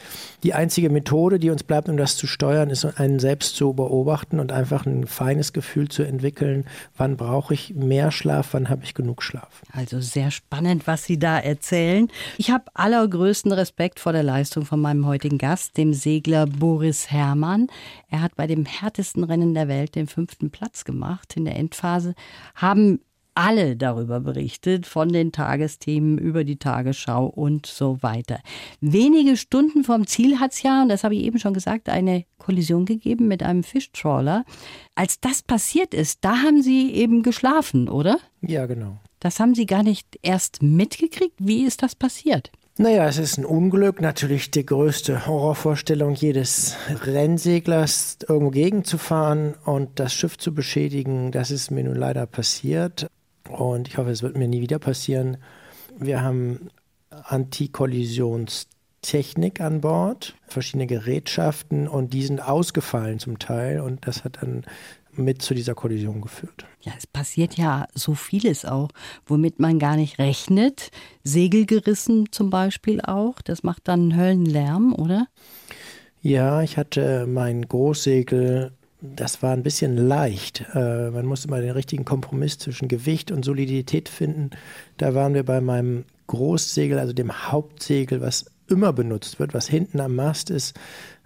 die 0.43 0.53
einzige 0.53 0.89
Methode, 0.89 1.39
die 1.39 1.49
uns 1.49 1.63
bleibt, 1.63 1.89
um 1.89 1.97
das 1.97 2.15
zu 2.15 2.27
steuern, 2.27 2.69
ist, 2.69 2.85
einen 2.85 3.19
selbst 3.19 3.55
zu 3.55 3.73
beobachten 3.73 4.39
und 4.39 4.51
einfach 4.51 4.85
ein 4.85 5.07
feines 5.07 5.53
Gefühl 5.53 5.89
zu 5.89 6.03
entwickeln, 6.03 6.65
wann 6.95 7.17
brauche 7.17 7.53
ich 7.53 7.73
mehr 7.73 8.11
Schlaf, 8.11 8.49
wann 8.51 8.69
habe 8.69 8.83
ich 8.83 8.93
genug 8.93 9.23
Schlaf. 9.23 9.63
Also 9.73 9.99
sehr 9.99 10.31
spannend, 10.31 10.87
was 10.87 11.05
Sie 11.05 11.17
da 11.17 11.39
erzählen. 11.39 12.07
Ich 12.37 12.51
habe 12.51 12.65
allergrößten 12.73 13.51
Respekt 13.51 13.99
vor 13.99 14.13
der 14.13 14.23
Leistung 14.23 14.65
von 14.65 14.79
meinem 14.79 15.05
heutigen 15.05 15.37
Gast, 15.37 15.77
dem 15.77 15.93
Segler 15.93 16.45
Boris 16.45 17.11
Herrmann. 17.11 17.67
Er 18.09 18.21
hat 18.21 18.35
bei 18.35 18.47
dem 18.47 18.65
härtesten 18.65 19.23
Rennen 19.23 19.53
der 19.53 19.67
Welt 19.67 19.95
den 19.95 20.07
fünften 20.07 20.49
Platz 20.49 20.76
gemacht 20.85 21.35
in 21.35 21.45
der 21.45 21.55
Endphase, 21.55 22.13
haben 22.55 22.99
alle 23.37 23.77
darüber 23.77 24.19
berichtet, 24.19 24.87
von 24.87 25.09
den 25.09 25.31
Tagesthemen 25.31 26.17
über 26.17 26.43
die 26.43 26.57
Tagesschau 26.57 27.27
und 27.27 27.67
so 27.67 28.01
weiter. 28.01 28.39
Wenige 28.81 29.37
Stunden 29.37 29.83
vom 29.83 30.07
Ziel 30.07 30.39
hat 30.39 30.53
es 30.53 30.63
ja, 30.63 30.81
und 30.81 30.89
das 30.89 31.03
habe 31.03 31.13
ich 31.13 31.21
eben 31.21 31.37
schon 31.37 31.53
gesagt, 31.53 31.87
eine 31.87 32.25
Kollision 32.39 32.85
gegeben 32.85 33.27
mit 33.27 33.43
einem 33.43 33.63
Fischtrawler. 33.63 34.43
Als 34.95 35.19
das 35.19 35.43
passiert 35.43 35.93
ist, 35.93 36.25
da 36.25 36.37
haben 36.37 36.63
Sie 36.63 36.91
eben 36.93 37.21
geschlafen, 37.21 37.89
oder? 37.89 38.17
Ja, 38.41 38.65
genau. 38.65 38.97
Das 39.19 39.39
haben 39.39 39.53
Sie 39.53 39.67
gar 39.67 39.83
nicht 39.83 40.17
erst 40.23 40.63
mitgekriegt. 40.63 41.35
Wie 41.37 41.63
ist 41.63 41.83
das 41.83 41.93
passiert? 41.93 42.51
Naja, 42.79 43.07
es 43.07 43.17
ist 43.17 43.39
ein 43.39 43.45
Unglück, 43.45 44.01
natürlich 44.01 44.51
die 44.51 44.63
größte 44.63 45.25
Horrorvorstellung 45.25 46.13
jedes 46.13 46.75
Rennseglers, 47.05 48.19
irgendwo 48.29 48.51
gegenzufahren 48.51 49.55
und 49.65 49.99
das 49.99 50.13
Schiff 50.13 50.37
zu 50.37 50.53
beschädigen. 50.53 51.31
Das 51.31 51.49
ist 51.49 51.71
mir 51.71 51.83
nun 51.83 51.95
leider 51.95 52.27
passiert 52.27 53.07
und 53.49 53.87
ich 53.87 53.97
hoffe, 53.97 54.11
es 54.11 54.21
wird 54.21 54.37
mir 54.37 54.47
nie 54.47 54.61
wieder 54.61 54.77
passieren. 54.77 55.37
Wir 55.97 56.21
haben 56.21 56.69
Antikollisions 57.09 58.67
Technik 59.01 59.59
an 59.59 59.81
Bord, 59.81 60.35
verschiedene 60.47 60.85
Gerätschaften 60.85 61.87
und 61.87 62.13
die 62.13 62.23
sind 62.23 62.41
ausgefallen 62.47 63.17
zum 63.17 63.39
Teil 63.39 63.79
und 63.79 64.05
das 64.05 64.23
hat 64.23 64.37
dann 64.41 64.65
mit 65.17 65.41
zu 65.41 65.53
dieser 65.53 65.75
Kollision 65.75 66.21
geführt. 66.21 66.65
Ja, 66.81 66.93
es 66.97 67.07
passiert 67.07 67.57
ja 67.57 67.87
so 67.93 68.13
vieles 68.13 68.65
auch, 68.65 68.89
womit 69.25 69.59
man 69.59 69.79
gar 69.79 69.95
nicht 69.95 70.19
rechnet. 70.19 70.91
Segel 71.23 71.65
gerissen 71.65 72.31
zum 72.31 72.49
Beispiel 72.49 73.01
auch. 73.01 73.41
Das 73.41 73.63
macht 73.63 73.87
dann 73.87 74.15
Höllenlärm, 74.15 74.93
oder? 74.93 75.27
Ja, 76.21 76.61
ich 76.61 76.77
hatte 76.77 77.27
mein 77.27 77.67
Großsegel, 77.67 78.71
das 79.01 79.43
war 79.43 79.53
ein 79.53 79.63
bisschen 79.63 79.95
leicht. 79.95 80.65
Äh, 80.73 81.11
man 81.11 81.25
musste 81.25 81.49
mal 81.49 81.61
den 81.61 81.71
richtigen 81.71 82.05
Kompromiss 82.05 82.57
zwischen 82.57 82.87
Gewicht 82.87 83.31
und 83.31 83.45
Solidität 83.45 84.09
finden. 84.09 84.49
Da 84.97 85.13
waren 85.13 85.33
wir 85.33 85.43
bei 85.43 85.61
meinem 85.61 86.05
Großsegel, 86.27 86.99
also 86.99 87.13
dem 87.13 87.31
Hauptsegel, 87.51 88.21
was 88.21 88.45
immer 88.67 88.93
benutzt 88.93 89.39
wird, 89.39 89.53
was 89.53 89.67
hinten 89.67 89.99
am 89.99 90.15
Mast 90.15 90.49
ist 90.49 90.77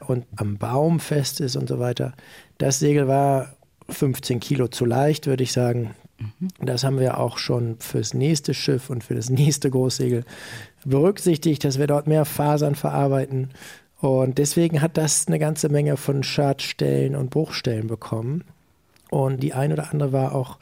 und 0.08 0.26
am 0.36 0.58
Baum 0.58 1.00
fest 1.00 1.40
ist 1.40 1.56
und 1.56 1.68
so 1.68 1.80
weiter. 1.80 2.14
Das 2.58 2.80
Segel 2.80 3.08
war 3.08 3.56
15 3.92 4.40
Kilo 4.40 4.68
zu 4.68 4.86
leicht, 4.86 5.28
würde 5.28 5.44
ich 5.44 5.52
sagen. 5.52 5.92
Mhm. 6.18 6.50
Das 6.60 6.84
haben 6.84 7.00
wir 7.00 7.20
auch 7.20 7.38
schon 7.38 7.78
fürs 7.80 8.14
nächste 8.14 8.54
Schiff 8.54 8.90
und 8.90 9.04
für 9.04 9.16
das 9.16 9.30
nächste 9.30 9.70
Großsegel 9.70 10.24
berücksichtigt, 10.86 11.64
dass 11.64 11.80
wir 11.80 11.88
dort 11.88 12.08
mehr 12.08 12.26
Fasern 12.26 12.76
verarbeiten. 12.76 13.50
Und 14.00 14.40
deswegen 14.40 14.82
hat 14.82 14.98
das 14.98 15.28
eine 15.28 15.38
ganze 15.38 15.70
Menge 15.70 15.96
von 15.96 16.24
Schadstellen 16.24 17.16
und 17.16 17.30
Bruchstellen 17.30 17.88
bekommen. 17.88 18.44
Und 19.12 19.44
die 19.44 19.54
eine 19.54 19.74
oder 19.74 19.92
andere 19.92 20.12
war 20.12 20.34
auch, 20.34 20.58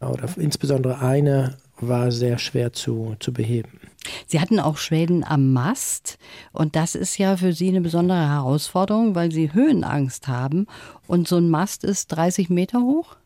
oder 0.00 0.28
insbesondere 0.36 0.98
eine, 0.98 1.56
war 1.88 2.10
sehr 2.10 2.38
schwer 2.38 2.72
zu, 2.72 3.16
zu 3.20 3.32
beheben. 3.32 3.80
Sie 4.26 4.40
hatten 4.40 4.58
auch 4.58 4.78
Schweden 4.78 5.24
am 5.24 5.52
Mast 5.52 6.18
und 6.52 6.74
das 6.76 6.94
ist 6.94 7.18
ja 7.18 7.36
für 7.36 7.52
Sie 7.52 7.68
eine 7.68 7.80
besondere 7.80 8.28
Herausforderung, 8.28 9.14
weil 9.14 9.30
Sie 9.30 9.52
Höhenangst 9.52 10.28
haben 10.28 10.66
und 11.06 11.28
so 11.28 11.36
ein 11.36 11.48
Mast 11.48 11.84
ist 11.84 12.08
30 12.08 12.50
Meter 12.50 12.80
hoch? 12.80 13.16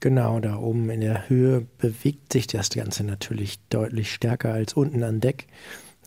Genau, 0.00 0.40
da 0.40 0.56
oben 0.56 0.90
in 0.90 1.00
der 1.00 1.28
Höhe 1.28 1.66
bewegt 1.78 2.32
sich 2.32 2.46
das 2.46 2.70
Ganze 2.70 3.04
natürlich 3.04 3.58
deutlich 3.70 4.12
stärker 4.12 4.52
als 4.52 4.74
unten 4.74 5.02
an 5.02 5.20
Deck. 5.20 5.46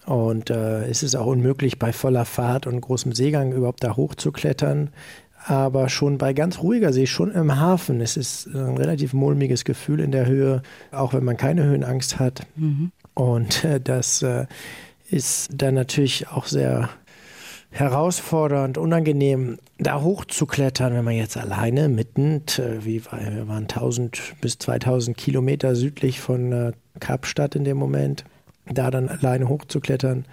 Und 0.05 0.50
äh, 0.50 0.86
es 0.86 1.03
ist 1.03 1.15
auch 1.15 1.25
unmöglich, 1.25 1.79
bei 1.79 1.91
voller 1.91 2.24
Fahrt 2.24 2.67
und 2.67 2.79
großem 2.79 3.12
Seegang 3.12 3.51
überhaupt 3.51 3.83
da 3.83 3.97
hochzuklettern. 3.97 4.91
Aber 5.48 5.88
schon 5.88 6.18
bei 6.18 6.34
ganz 6.34 6.60
ruhiger 6.60 6.92
See, 6.92 7.08
schon 7.08 7.32
im 7.32 7.58
Hafen, 7.58 8.01
es 8.01 8.18
ist 8.18 8.48
ein 8.48 8.75
relativ 8.75 9.13
mulmiges 9.13 9.63
Gefühl 9.63 10.01
in 10.01 10.12
der 10.12 10.25
Höhe, 10.25 10.62
auch 10.92 11.13
wenn 11.13 11.24
man 11.24 11.38
keine 11.38 11.63
Höhenangst 11.63 12.20
hat. 12.20 12.46
Mhm. 12.58 12.92
Und 13.13 13.63
äh, 13.63 13.80
das 13.80 14.22
äh, 14.24 14.46
ist 15.10 15.50
dann 15.54 15.75
natürlich 15.75 16.27
auch 16.27 16.48
sehr 16.48 16.89
herausfordernd, 17.70 18.77
unangenehm, 18.77 19.58
da 19.77 20.01
hochzuklettern, 20.01 20.94
wenn 20.94 21.06
man 21.06 21.16
jetzt 21.16 21.38
alleine 21.38 21.88
mitten, 21.88 22.44
äh, 22.58 22.84
wie 22.84 23.01
wir 23.06 23.48
waren 23.48 23.63
1000 23.63 24.34
bis 24.42 24.58
2000 24.58 25.16
Kilometer 25.16 25.75
südlich 25.75 26.20
von 26.20 26.51
äh, 26.51 26.72
Kapstadt 27.00 27.56
in 27.56 27.63
dem 27.63 27.77
Moment, 27.77 28.25
da 28.74 28.91
dann 28.91 29.09
alleine 29.09 29.50
hochzuklettern. 29.50 30.25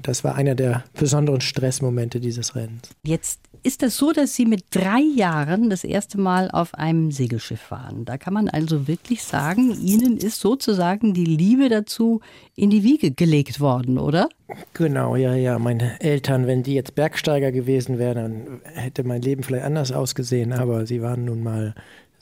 Das 0.00 0.24
war 0.24 0.34
einer 0.34 0.54
der 0.54 0.84
besonderen 0.94 1.40
Stressmomente 1.40 2.20
dieses 2.20 2.56
Rennens. 2.56 2.90
Jetzt 3.04 3.40
ist 3.62 3.82
es 3.82 3.96
so, 3.96 4.12
dass 4.12 4.34
Sie 4.34 4.44
mit 4.44 4.64
drei 4.70 5.00
Jahren 5.00 5.70
das 5.70 5.84
erste 5.84 6.18
Mal 6.18 6.50
auf 6.50 6.74
einem 6.74 7.12
Segelschiff 7.12 7.70
waren. 7.70 8.04
Da 8.04 8.18
kann 8.18 8.34
man 8.34 8.48
also 8.48 8.88
wirklich 8.88 9.22
sagen, 9.22 9.70
Ihnen 9.80 10.16
ist 10.16 10.40
sozusagen 10.40 11.14
die 11.14 11.24
Liebe 11.24 11.68
dazu 11.68 12.20
in 12.56 12.70
die 12.70 12.82
Wiege 12.82 13.12
gelegt 13.12 13.60
worden, 13.60 13.98
oder? 13.98 14.28
Genau, 14.74 15.14
ja, 15.14 15.34
ja. 15.34 15.58
Meine 15.58 16.00
Eltern, 16.00 16.46
wenn 16.46 16.64
die 16.64 16.74
jetzt 16.74 16.94
Bergsteiger 16.96 17.52
gewesen 17.52 17.98
wären, 17.98 18.16
dann 18.16 18.60
hätte 18.74 19.04
mein 19.04 19.22
Leben 19.22 19.44
vielleicht 19.44 19.64
anders 19.64 19.92
ausgesehen. 19.92 20.52
Aber 20.52 20.84
sie 20.86 21.00
waren 21.00 21.24
nun 21.24 21.42
mal 21.42 21.74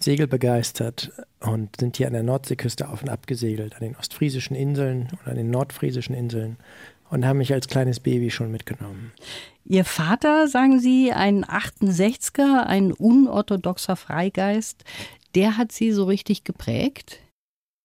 segelbegeistert 0.02 1.12
und 1.40 1.76
sind 1.78 1.96
hier 1.96 2.06
an 2.06 2.14
der 2.14 2.22
Nordseeküste 2.22 2.88
auf 2.88 3.02
und 3.02 3.08
ab 3.08 3.26
gesegelt, 3.26 3.74
an 3.74 3.80
den 3.80 3.96
ostfriesischen 3.96 4.56
Inseln 4.56 5.08
und 5.12 5.30
an 5.30 5.36
den 5.36 5.50
nordfriesischen 5.50 6.14
Inseln 6.14 6.56
und 7.10 7.26
haben 7.26 7.38
mich 7.38 7.52
als 7.52 7.68
kleines 7.68 8.00
Baby 8.00 8.30
schon 8.30 8.50
mitgenommen. 8.50 9.12
Ihr 9.64 9.84
Vater, 9.84 10.48
sagen 10.48 10.80
Sie, 10.80 11.12
ein 11.12 11.44
68er, 11.44 12.64
ein 12.66 12.92
unorthodoxer 12.92 13.96
Freigeist, 13.96 14.84
der 15.34 15.56
hat 15.56 15.72
Sie 15.72 15.92
so 15.92 16.04
richtig 16.04 16.44
geprägt? 16.44 17.20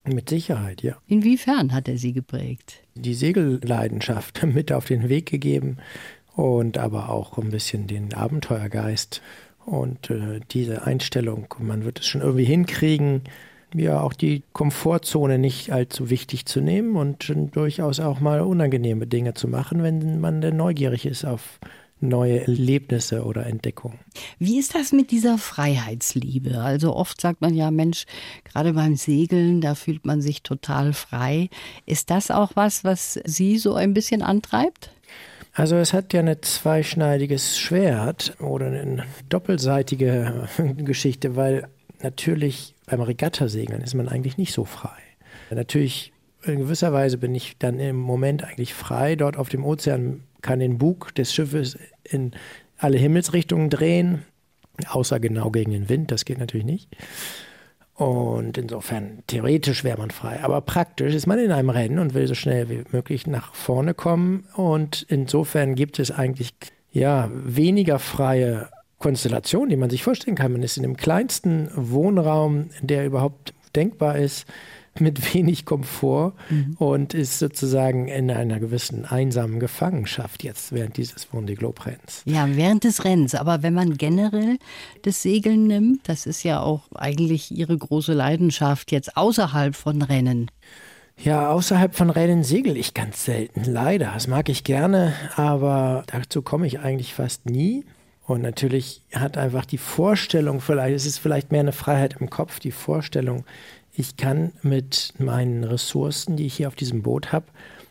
Mit 0.07 0.29
Sicherheit, 0.29 0.83
ja. 0.83 0.97
Inwiefern 1.07 1.73
hat 1.73 1.87
er 1.87 1.97
Sie 1.97 2.13
geprägt? 2.13 2.83
Die 2.93 3.15
Segelleidenschaft 3.15 4.43
mit 4.53 4.71
auf 4.71 4.85
den 4.85 5.09
Weg 5.09 5.25
gegeben 5.29 5.77
und 6.35 6.77
aber 6.77 7.09
auch 7.09 7.37
ein 7.37 7.49
bisschen 7.49 7.87
den 7.87 8.13
Abenteuergeist 8.13 9.21
und 9.65 10.09
äh, 10.09 10.39
diese 10.51 10.85
Einstellung, 10.85 11.53
man 11.59 11.85
wird 11.85 11.99
es 11.99 12.07
schon 12.07 12.21
irgendwie 12.21 12.45
hinkriegen, 12.45 13.23
ja 13.73 13.99
auch 14.01 14.13
die 14.13 14.43
Komfortzone 14.53 15.37
nicht 15.37 15.71
allzu 15.71 16.09
wichtig 16.09 16.45
zu 16.45 16.61
nehmen 16.61 16.95
und 16.95 17.31
durchaus 17.53 17.99
auch 17.99 18.19
mal 18.19 18.41
unangenehme 18.41 19.07
Dinge 19.07 19.33
zu 19.33 19.47
machen, 19.47 19.83
wenn 19.83 20.19
man 20.19 20.41
denn 20.41 20.55
neugierig 20.55 21.05
ist 21.05 21.25
auf 21.25 21.59
neue 22.01 22.41
Erlebnisse 22.41 23.23
oder 23.23 23.45
Entdeckungen. 23.45 23.99
Wie 24.37 24.59
ist 24.59 24.75
das 24.75 24.91
mit 24.91 25.11
dieser 25.11 25.37
Freiheitsliebe? 25.37 26.59
Also 26.59 26.95
oft 26.95 27.19
sagt 27.19 27.41
man 27.41 27.53
ja, 27.53 27.71
Mensch, 27.71 28.05
gerade 28.43 28.73
beim 28.73 28.95
Segeln, 28.95 29.61
da 29.61 29.75
fühlt 29.75 30.05
man 30.05 30.21
sich 30.21 30.43
total 30.43 30.93
frei. 30.93 31.49
Ist 31.85 32.09
das 32.09 32.31
auch 32.31 32.51
was, 32.55 32.83
was 32.83 33.19
Sie 33.25 33.57
so 33.57 33.75
ein 33.75 33.93
bisschen 33.93 34.21
antreibt? 34.21 34.91
Also 35.55 35.77
es 35.77 35.93
hat 35.93 36.11
ja 36.11 36.19
ein 36.19 36.35
zweischneidiges 36.41 37.57
Schwert 37.57 38.35
oder 38.41 38.67
eine 38.67 39.05
doppelseitige 39.29 40.49
Geschichte, 40.77 41.37
weil 41.37 41.69
natürlich 42.03 42.75
beim 42.85 42.99
Regattasegeln 42.99 43.81
ist 43.81 43.93
man 43.93 44.09
eigentlich 44.09 44.37
nicht 44.37 44.53
so 44.53 44.65
frei. 44.65 44.97
Natürlich, 45.49 46.11
in 46.43 46.59
gewisser 46.59 46.91
Weise 46.91 47.17
bin 47.17 47.33
ich 47.33 47.57
dann 47.57 47.79
im 47.79 47.95
Moment 47.95 48.43
eigentlich 48.43 48.73
frei. 48.73 49.15
Dort 49.15 49.37
auf 49.37 49.47
dem 49.47 49.63
Ozean 49.63 50.23
kann 50.41 50.59
den 50.59 50.77
Bug 50.77 51.15
des 51.15 51.33
Schiffes 51.33 51.77
in 52.03 52.33
alle 52.77 52.97
Himmelsrichtungen 52.97 53.69
drehen, 53.69 54.25
außer 54.89 55.21
genau 55.21 55.51
gegen 55.51 55.71
den 55.71 55.87
Wind, 55.87 56.11
das 56.11 56.25
geht 56.25 56.37
natürlich 56.37 56.65
nicht. 56.65 56.89
Und 57.95 58.57
insofern, 58.57 59.23
theoretisch 59.27 59.85
wäre 59.85 59.97
man 59.97 60.11
frei. 60.11 60.43
Aber 60.43 60.59
praktisch 60.61 61.13
ist 61.13 61.27
man 61.27 61.39
in 61.39 61.51
einem 61.51 61.69
Rennen 61.69 61.99
und 61.99 62.13
will 62.13 62.27
so 62.27 62.35
schnell 62.35 62.69
wie 62.69 62.83
möglich 62.91 63.25
nach 63.25 63.55
vorne 63.55 63.93
kommen. 63.93 64.45
Und 64.55 65.05
insofern 65.07 65.75
gibt 65.75 65.99
es 65.99 66.11
eigentlich 66.11 66.53
ja 66.91 67.29
weniger 67.33 67.99
freie 67.99 68.69
Konstellation, 68.99 69.69
die 69.69 69.77
man 69.77 69.89
sich 69.89 70.03
vorstellen 70.03 70.35
kann. 70.35 70.51
Man 70.51 70.63
ist 70.63 70.75
in 70.75 70.83
dem 70.83 70.97
kleinsten 70.97 71.69
Wohnraum, 71.73 72.69
der 72.81 73.05
überhaupt 73.05 73.53
denkbar 73.75 74.17
ist, 74.17 74.45
mit 74.99 75.33
wenig 75.33 75.65
Komfort 75.65 76.33
mhm. 76.49 76.75
und 76.77 77.13
ist 77.13 77.39
sozusagen 77.39 78.07
in 78.07 78.31
einer 78.31 78.59
gewissen 78.59 79.05
einsamen 79.05 79.59
Gefangenschaft 79.59 80.43
jetzt 80.43 80.71
während 80.71 80.97
dieses 80.97 81.29
Vendée 81.29 81.55
Globe 81.55 81.85
Rennens. 81.85 82.21
Ja, 82.25 82.47
während 82.49 82.83
des 82.83 83.03
Rennens. 83.03 83.35
Aber 83.35 83.63
wenn 83.63 83.73
man 83.73 83.97
generell 83.97 84.57
das 85.01 85.21
Segeln 85.21 85.67
nimmt, 85.67 86.07
das 86.07 86.25
ist 86.25 86.43
ja 86.43 86.61
auch 86.61 86.83
eigentlich 86.93 87.51
Ihre 87.51 87.77
große 87.77 88.13
Leidenschaft 88.13 88.91
jetzt 88.91 89.17
außerhalb 89.17 89.75
von 89.75 90.01
Rennen. 90.01 90.49
Ja, 91.17 91.49
außerhalb 91.49 91.95
von 91.95 92.09
Rennen 92.09 92.43
segel 92.43 92.75
ich 92.75 92.93
ganz 92.93 93.23
selten, 93.25 93.63
leider. 93.63 94.11
Das 94.13 94.27
mag 94.27 94.49
ich 94.49 94.63
gerne, 94.63 95.13
aber 95.35 96.03
dazu 96.07 96.41
komme 96.41 96.67
ich 96.67 96.79
eigentlich 96.79 97.13
fast 97.13 97.45
nie. 97.49 97.85
Und 98.27 98.41
natürlich 98.41 99.01
hat 99.13 99.37
einfach 99.37 99.65
die 99.65 99.77
Vorstellung, 99.77 100.59
vielleicht 100.59 100.95
es 100.95 101.05
ist 101.05 101.19
vielleicht 101.19 101.51
mehr 101.51 101.61
eine 101.61 101.71
Freiheit 101.71 102.17
im 102.19 102.29
Kopf, 102.29 102.59
die 102.59 102.71
Vorstellung, 102.71 103.45
ich 103.97 104.17
kann 104.17 104.51
mit 104.61 105.13
meinen 105.17 105.63
Ressourcen, 105.63 106.35
die 106.35 106.45
ich 106.45 106.55
hier 106.55 106.67
auf 106.67 106.75
diesem 106.75 107.01
Boot 107.01 107.31
habe, 107.31 107.45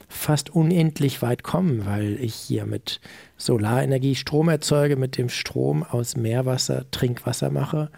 fast 0.08 0.50
unendlich 0.50 1.22
weit 1.22 1.42
kommen, 1.42 1.86
weil 1.86 2.18
ich 2.20 2.34
hier 2.34 2.66
mit 2.66 3.00
Solarenergie 3.36 4.14
Strom 4.14 4.48
erzeuge, 4.48 4.96
mit 4.96 5.16
dem 5.16 5.28
Strom 5.28 5.82
aus 5.82 6.16
Meerwasser 6.16 6.90
Trinkwasser 6.90 7.50
mache 7.50 7.90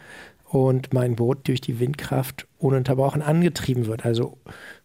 und 0.48 0.94
mein 0.94 1.16
Boot 1.16 1.48
durch 1.48 1.60
die 1.60 1.80
Windkraft 1.80 2.46
ununterbrochen 2.58 3.22
angetrieben 3.22 3.86
wird. 3.86 4.04
Also 4.04 4.38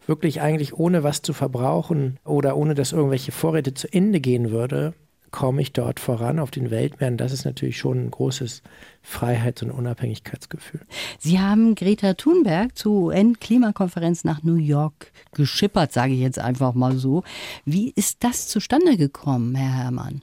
wirklich 0.07 0.41
eigentlich 0.41 0.73
ohne 0.73 1.03
was 1.03 1.21
zu 1.21 1.33
verbrauchen 1.33 2.17
oder 2.25 2.57
ohne 2.57 2.73
dass 2.73 2.91
irgendwelche 2.91 3.31
Vorräte 3.31 3.73
zu 3.73 3.91
Ende 3.93 4.19
gehen 4.19 4.51
würde, 4.51 4.93
komme 5.31 5.61
ich 5.61 5.73
dort 5.73 5.99
voran 5.99 6.39
auf 6.39 6.51
den 6.51 6.71
Weltmeeren. 6.71 7.17
Das 7.17 7.31
ist 7.31 7.45
natürlich 7.45 7.77
schon 7.77 8.05
ein 8.05 8.11
großes 8.11 8.61
Freiheits- 9.01 9.63
und 9.63 9.71
Unabhängigkeitsgefühl. 9.71 10.81
Sie 11.19 11.39
haben 11.39 11.75
Greta 11.75 12.13
Thunberg 12.13 12.77
zur 12.77 13.05
UN-Klimakonferenz 13.05 14.23
nach 14.23 14.43
New 14.43 14.55
York 14.55 15.11
geschippert, 15.33 15.93
sage 15.93 16.13
ich 16.13 16.19
jetzt 16.19 16.39
einfach 16.39 16.73
mal 16.73 16.97
so. 16.97 17.23
Wie 17.65 17.91
ist 17.95 18.23
das 18.23 18.47
zustande 18.47 18.97
gekommen, 18.97 19.55
Herr 19.55 19.83
Herrmann? 19.83 20.21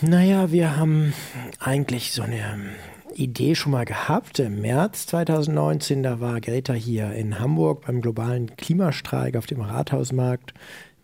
Naja, 0.00 0.50
wir 0.52 0.76
haben 0.76 1.12
eigentlich 1.60 2.12
so 2.12 2.22
eine 2.22 2.70
Idee 3.14 3.54
schon 3.54 3.72
mal 3.72 3.84
gehabt. 3.84 4.38
Im 4.38 4.60
März 4.60 5.06
2019, 5.06 6.02
da 6.02 6.20
war 6.20 6.40
Greta 6.40 6.72
hier 6.72 7.12
in 7.12 7.38
Hamburg 7.38 7.86
beim 7.86 8.00
globalen 8.00 8.54
Klimastreik 8.56 9.36
auf 9.36 9.46
dem 9.46 9.60
Rathausmarkt 9.60 10.54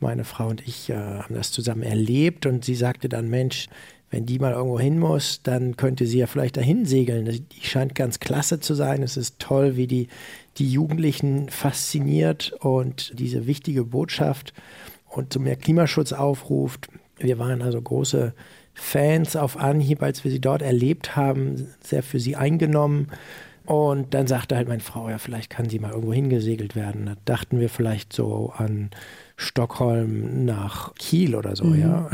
Meine 0.04 0.24
Frau 0.24 0.48
und 0.48 0.66
ich 0.66 0.90
äh, 0.90 0.94
haben 0.94 1.34
das 1.34 1.50
zusammen 1.50 1.82
erlebt 1.82 2.44
und 2.44 2.64
sie 2.64 2.74
sagte 2.74 3.08
dann, 3.08 3.28
Mensch, 3.30 3.68
wenn 4.10 4.26
die 4.26 4.38
mal 4.38 4.52
irgendwo 4.52 4.78
hin 4.78 4.98
muss, 4.98 5.40
dann 5.42 5.76
könnte 5.76 6.06
sie 6.06 6.18
ja 6.18 6.26
vielleicht 6.26 6.58
dahin 6.58 6.84
segeln. 6.84 7.24
Die 7.24 7.66
scheint 7.66 7.94
ganz 7.94 8.20
klasse 8.20 8.60
zu 8.60 8.74
sein. 8.74 9.02
Es 9.02 9.16
ist 9.16 9.38
toll, 9.38 9.76
wie 9.76 9.86
die, 9.86 10.08
die 10.58 10.70
Jugendlichen 10.70 11.48
fasziniert 11.48 12.52
und 12.60 13.18
diese 13.18 13.46
wichtige 13.46 13.82
Botschaft 13.84 14.52
und 15.08 15.32
zu 15.32 15.40
mehr 15.40 15.56
Klimaschutz 15.56 16.12
aufruft. 16.12 16.88
Wir 17.18 17.38
waren 17.38 17.62
also 17.62 17.80
große 17.80 18.34
Fans 18.74 19.36
auf 19.36 19.56
Anhieb, 19.56 20.02
als 20.02 20.22
wir 20.22 20.30
sie 20.30 20.40
dort 20.40 20.60
erlebt 20.60 21.16
haben, 21.16 21.68
sehr 21.80 22.02
für 22.02 22.20
sie 22.20 22.36
eingenommen. 22.36 23.08
Und 23.66 24.12
dann 24.12 24.26
sagte 24.26 24.56
halt 24.56 24.68
meine 24.68 24.80
Frau, 24.80 25.08
ja, 25.08 25.16
vielleicht 25.16 25.48
kann 25.48 25.70
sie 25.70 25.78
mal 25.78 25.92
irgendwo 25.92 26.12
hingesegelt 26.12 26.76
werden. 26.76 27.06
Da 27.06 27.14
dachten 27.24 27.60
wir 27.60 27.70
vielleicht 27.70 28.12
so 28.12 28.52
an 28.54 28.90
Stockholm 29.36 30.44
nach 30.44 30.94
Kiel 30.96 31.34
oder 31.34 31.56
so, 31.56 31.64
mhm. 31.64 31.80
ja. 31.80 32.10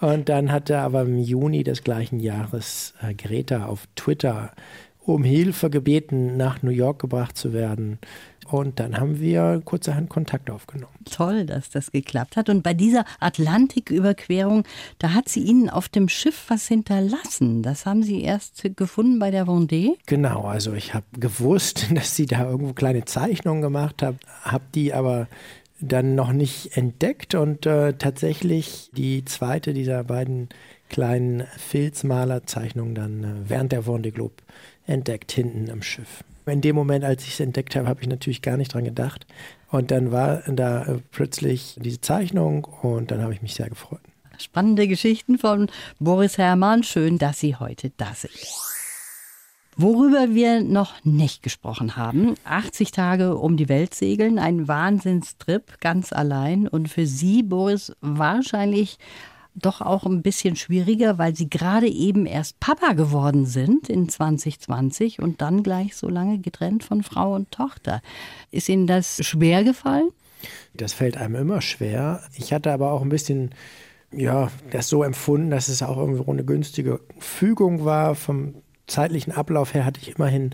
und 0.00 0.28
dann 0.28 0.50
hatte 0.50 0.78
aber 0.78 1.02
im 1.02 1.18
Juni 1.18 1.62
des 1.62 1.84
gleichen 1.84 2.18
Jahres 2.18 2.94
äh, 3.00 3.14
Greta 3.14 3.66
auf 3.66 3.86
Twitter 3.94 4.52
um 4.98 5.24
Hilfe 5.24 5.70
gebeten, 5.70 6.36
nach 6.36 6.62
New 6.62 6.70
York 6.70 7.00
gebracht 7.00 7.36
zu 7.36 7.52
werden. 7.52 7.98
Und 8.50 8.80
dann 8.80 8.98
haben 8.98 9.20
wir 9.20 9.62
kurzerhand 9.64 10.10
Kontakt 10.10 10.50
aufgenommen. 10.50 10.92
Toll, 11.10 11.46
dass 11.46 11.70
das 11.70 11.92
geklappt 11.92 12.36
hat. 12.36 12.48
Und 12.48 12.62
bei 12.62 12.74
dieser 12.74 13.04
Atlantiküberquerung, 13.20 14.64
da 14.98 15.14
hat 15.14 15.28
sie 15.28 15.40
Ihnen 15.40 15.70
auf 15.70 15.88
dem 15.88 16.08
Schiff 16.08 16.46
was 16.48 16.66
hinterlassen. 16.66 17.62
Das 17.62 17.86
haben 17.86 18.02
Sie 18.02 18.22
erst 18.22 18.62
gefunden 18.76 19.18
bei 19.18 19.30
der 19.30 19.46
Vendée? 19.46 19.96
Genau, 20.06 20.42
also 20.42 20.72
ich 20.72 20.94
habe 20.94 21.06
gewusst, 21.18 21.86
dass 21.94 22.16
sie 22.16 22.26
da 22.26 22.48
irgendwo 22.48 22.72
kleine 22.72 23.04
Zeichnungen 23.04 23.62
gemacht 23.62 24.02
hat, 24.02 24.16
habe 24.42 24.64
die 24.74 24.92
aber 24.92 25.28
dann 25.80 26.14
noch 26.14 26.32
nicht 26.32 26.76
entdeckt 26.76 27.34
und 27.34 27.66
äh, 27.66 27.94
tatsächlich 27.94 28.90
die 28.94 29.24
zweite 29.24 29.72
dieser 29.72 30.04
beiden 30.04 30.48
kleinen 30.88 31.44
Filzmalerzeichnungen 31.56 32.94
dann 32.94 33.24
äh, 33.24 33.48
während 33.48 33.72
der 33.72 33.84
Vendée 33.84 34.10
Globe 34.10 34.34
entdeckt, 34.86 35.32
hinten 35.32 35.70
am 35.70 35.82
Schiff. 35.82 36.24
In 36.46 36.60
dem 36.60 36.74
Moment, 36.74 37.04
als 37.04 37.24
ich 37.24 37.34
es 37.34 37.40
entdeckt 37.40 37.76
habe, 37.76 37.88
habe 37.88 38.00
ich 38.00 38.08
natürlich 38.08 38.42
gar 38.42 38.56
nicht 38.56 38.74
dran 38.74 38.84
gedacht. 38.84 39.26
Und 39.70 39.90
dann 39.90 40.10
war 40.10 40.42
da 40.46 40.84
äh, 40.84 40.98
plötzlich 41.10 41.76
diese 41.80 42.00
Zeichnung 42.00 42.64
und 42.64 43.10
dann 43.10 43.22
habe 43.22 43.32
ich 43.32 43.42
mich 43.42 43.54
sehr 43.54 43.68
gefreut. 43.68 44.00
Spannende 44.38 44.88
Geschichten 44.88 45.38
von 45.38 45.68
Boris 45.98 46.38
Herrmann. 46.38 46.82
Schön, 46.82 47.18
dass 47.18 47.38
Sie 47.40 47.56
heute 47.56 47.90
da 47.96 48.14
sind. 48.14 48.32
Worüber 49.76 50.34
wir 50.34 50.62
noch 50.62 51.04
nicht 51.04 51.42
gesprochen 51.42 51.96
haben, 51.96 52.34
80 52.44 52.90
Tage 52.90 53.36
um 53.36 53.56
die 53.56 53.68
Welt 53.68 53.94
segeln, 53.94 54.38
ein 54.38 54.68
Wahnsinnstrip 54.68 55.80
ganz 55.80 56.12
allein 56.12 56.68
und 56.68 56.88
für 56.88 57.06
Sie, 57.06 57.42
Boris, 57.42 57.92
wahrscheinlich 58.00 58.98
doch 59.54 59.80
auch 59.80 60.04
ein 60.06 60.22
bisschen 60.22 60.56
schwieriger, 60.56 61.18
weil 61.18 61.34
Sie 61.34 61.50
gerade 61.50 61.88
eben 61.88 62.26
erst 62.26 62.60
Papa 62.60 62.92
geworden 62.92 63.46
sind 63.46 63.88
in 63.88 64.08
2020 64.08 65.20
und 65.20 65.40
dann 65.42 65.62
gleich 65.62 65.96
so 65.96 66.08
lange 66.08 66.38
getrennt 66.38 66.84
von 66.84 67.02
Frau 67.02 67.34
und 67.34 67.50
Tochter. 67.50 68.02
Ist 68.50 68.68
Ihnen 68.68 68.86
das 68.86 69.24
schwer 69.24 69.64
gefallen? 69.64 70.10
Das 70.74 70.92
fällt 70.92 71.16
einem 71.16 71.34
immer 71.34 71.60
schwer. 71.60 72.22
Ich 72.36 72.52
hatte 72.52 72.72
aber 72.72 72.92
auch 72.92 73.02
ein 73.02 73.08
bisschen 73.08 73.50
ja, 74.12 74.50
das 74.70 74.88
so 74.88 75.02
empfunden, 75.02 75.50
dass 75.50 75.68
es 75.68 75.82
auch 75.82 75.96
irgendwo 75.96 76.30
eine 76.30 76.44
günstige 76.44 77.00
Fügung 77.18 77.84
war. 77.84 78.14
Vom 78.14 78.54
zeitlichen 78.86 79.32
Ablauf 79.32 79.74
her 79.74 79.84
hatte 79.84 80.00
ich 80.02 80.16
immerhin 80.16 80.50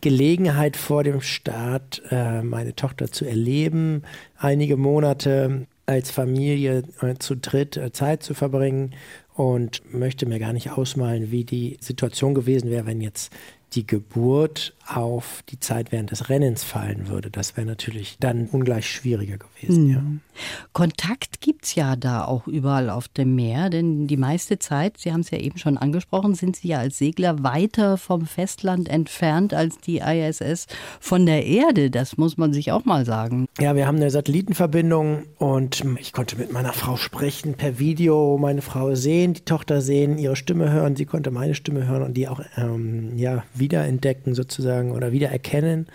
Gelegenheit 0.00 0.76
vor 0.76 1.02
dem 1.02 1.20
Start, 1.20 2.02
äh, 2.10 2.42
meine 2.42 2.74
Tochter 2.76 3.10
zu 3.10 3.24
erleben. 3.24 4.02
Einige 4.36 4.76
Monate 4.76 5.66
als 5.90 6.12
Familie 6.12 6.84
äh, 7.02 7.16
zu 7.18 7.36
dritt 7.36 7.76
äh, 7.76 7.90
Zeit 7.90 8.22
zu 8.22 8.32
verbringen 8.32 8.94
und 9.34 9.82
möchte 9.92 10.24
mir 10.24 10.38
gar 10.38 10.52
nicht 10.52 10.70
ausmalen, 10.70 11.32
wie 11.32 11.44
die 11.44 11.78
Situation 11.80 12.32
gewesen 12.32 12.70
wäre, 12.70 12.86
wenn 12.86 13.00
jetzt 13.00 13.32
die 13.72 13.86
Geburt 13.86 14.74
auf 14.96 15.42
die 15.48 15.60
Zeit 15.60 15.92
während 15.92 16.10
des 16.10 16.28
Rennens 16.28 16.64
fallen 16.64 17.08
würde. 17.08 17.30
Das 17.30 17.56
wäre 17.56 17.66
natürlich 17.66 18.16
dann 18.18 18.48
ungleich 18.48 18.88
schwieriger 18.90 19.38
gewesen. 19.38 19.84
Mhm. 19.84 19.90
Ja. 19.90 20.02
Kontakt 20.72 21.40
gibt 21.40 21.64
es 21.64 21.74
ja 21.74 21.96
da 21.96 22.24
auch 22.24 22.46
überall 22.46 22.90
auf 22.90 23.08
dem 23.08 23.34
Meer, 23.34 23.70
denn 23.70 24.06
die 24.06 24.16
meiste 24.16 24.58
Zeit, 24.58 24.98
Sie 24.98 25.12
haben 25.12 25.20
es 25.20 25.30
ja 25.30 25.38
eben 25.38 25.58
schon 25.58 25.76
angesprochen, 25.76 26.34
sind 26.34 26.56
Sie 26.56 26.68
ja 26.68 26.78
als 26.78 26.98
Segler 26.98 27.42
weiter 27.42 27.96
vom 27.96 28.26
Festland 28.26 28.88
entfernt 28.88 29.54
als 29.54 29.78
die 29.78 29.98
ISS 29.98 30.66
von 30.98 31.26
der 31.26 31.46
Erde. 31.46 31.90
Das 31.90 32.16
muss 32.16 32.36
man 32.36 32.52
sich 32.52 32.72
auch 32.72 32.84
mal 32.84 33.04
sagen. 33.04 33.46
Ja, 33.58 33.74
wir 33.74 33.86
haben 33.86 33.96
eine 33.96 34.10
Satellitenverbindung 34.10 35.24
und 35.38 35.84
ich 35.98 36.12
konnte 36.12 36.36
mit 36.36 36.52
meiner 36.52 36.72
Frau 36.72 36.96
sprechen 36.96 37.54
per 37.54 37.78
Video, 37.78 38.38
meine 38.38 38.62
Frau 38.62 38.94
sehen, 38.94 39.34
die 39.34 39.44
Tochter 39.44 39.80
sehen, 39.80 40.18
ihre 40.18 40.36
Stimme 40.36 40.70
hören, 40.70 40.96
sie 40.96 41.06
konnte 41.06 41.30
meine 41.30 41.54
Stimme 41.54 41.86
hören 41.86 42.02
und 42.02 42.14
die 42.14 42.28
auch 42.28 42.40
ähm, 42.56 43.16
ja, 43.16 43.44
wiederentdecken 43.54 44.34
sozusagen 44.34 44.79
oder 44.88 45.12
wiedererkennen. 45.12 45.86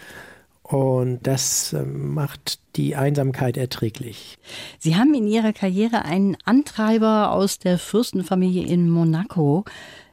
Und 0.67 1.19
das 1.28 1.74
ähm, 1.74 2.15
macht 2.15 2.60
die 2.76 2.95
Einsamkeit 2.95 3.56
erträglich. 3.56 4.39
Sie 4.80 4.95
haben 4.95 5.13
in 5.13 5.28
Ihrer 5.28 5.54
Karriere 5.54 6.06
einen 6.06 6.38
Antreiber 6.43 7.32
aus 7.32 7.60
der 7.60 7.78
Fürstenfamilie 7.78 8.65
in 8.65 8.89
Monaco, 8.89 9.63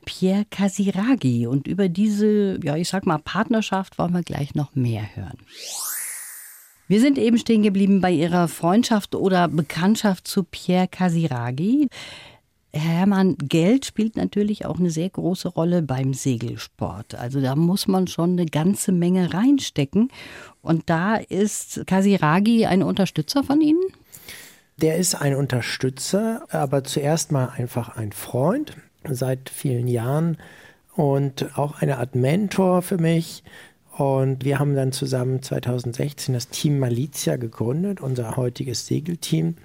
Pierre 0.05 0.45
Casiraghi. 0.51 1.47
Und 1.47 1.67
über 1.67 1.89
diese, 1.89 2.61
ja, 2.63 2.77
ich 2.77 2.89
sag 2.89 3.07
mal, 3.07 3.19
Partnerschaft 3.19 3.99
wollen 3.99 4.13
wir 4.13 4.23
gleich 4.23 4.55
noch 4.55 4.75
mehr 4.75 5.05
hören. 5.15 5.39
Wir 6.87 7.01
sind 7.01 7.17
eben 7.17 7.39
stehen 7.39 7.63
geblieben 7.63 8.03
bei 8.03 8.11
Ihrer 8.11 8.49
Freundschaft 8.49 9.15
oder 9.15 9.49
Bekanntschaft 9.49 10.29
zu 10.29 10.43
Pierre 10.43 10.89
Casiraghi. 10.89 11.89
Hermann, 12.75 13.37
Geld 13.37 13.85
spielt 13.85 14.17
natürlich 14.17 14.65
auch 14.65 14.79
eine 14.79 14.91
sehr 14.91 15.11
große 15.11 15.49
Rolle 15.49 15.83
beim 15.83 16.15
Segelsport. 16.15 17.15
Also 17.15 17.41
da 17.41 17.55
muss 17.55 17.87
man 17.87 18.07
schon 18.07 18.33
eine 18.33 18.47
ganze 18.47 18.93
Menge 18.93 19.35
reinstecken. 19.35 20.11
Und 20.63 20.89
da 20.89 21.17
ist 21.17 21.87
Kasiragi 21.87 22.65
ein 22.67 22.83
Unterstützer 22.83 23.45
von 23.45 23.61
Ihnen? 23.61 23.83
Der 24.79 24.97
ist 24.97 25.15
ein 25.15 25.37
Unterstützer, 25.37 26.47
aber 26.51 26.83
zuerst 26.83 27.31
mal 27.31 27.51
einfach 27.57 27.97
ein 27.97 28.13
Freund 28.13 28.77
seit 29.09 29.51
vielen 29.51 29.87
Jahren 29.87 30.39
und 30.97 31.59
auch 31.59 31.81
eine 31.81 31.99
Art 31.99 32.15
Mentor 32.15 32.81
für 32.81 32.99
mich. 32.99 33.45
Und 33.97 34.45
wir 34.45 34.59
haben 34.59 34.75
dann 34.75 34.93
zusammen 34.93 35.43
2016 35.43 36.33
das 36.33 36.49
Team 36.49 36.79
Malizia 36.79 37.37
gegründet, 37.37 38.01
unser 38.01 38.37
heutiges 38.37 38.87
Segelteam 38.87 39.57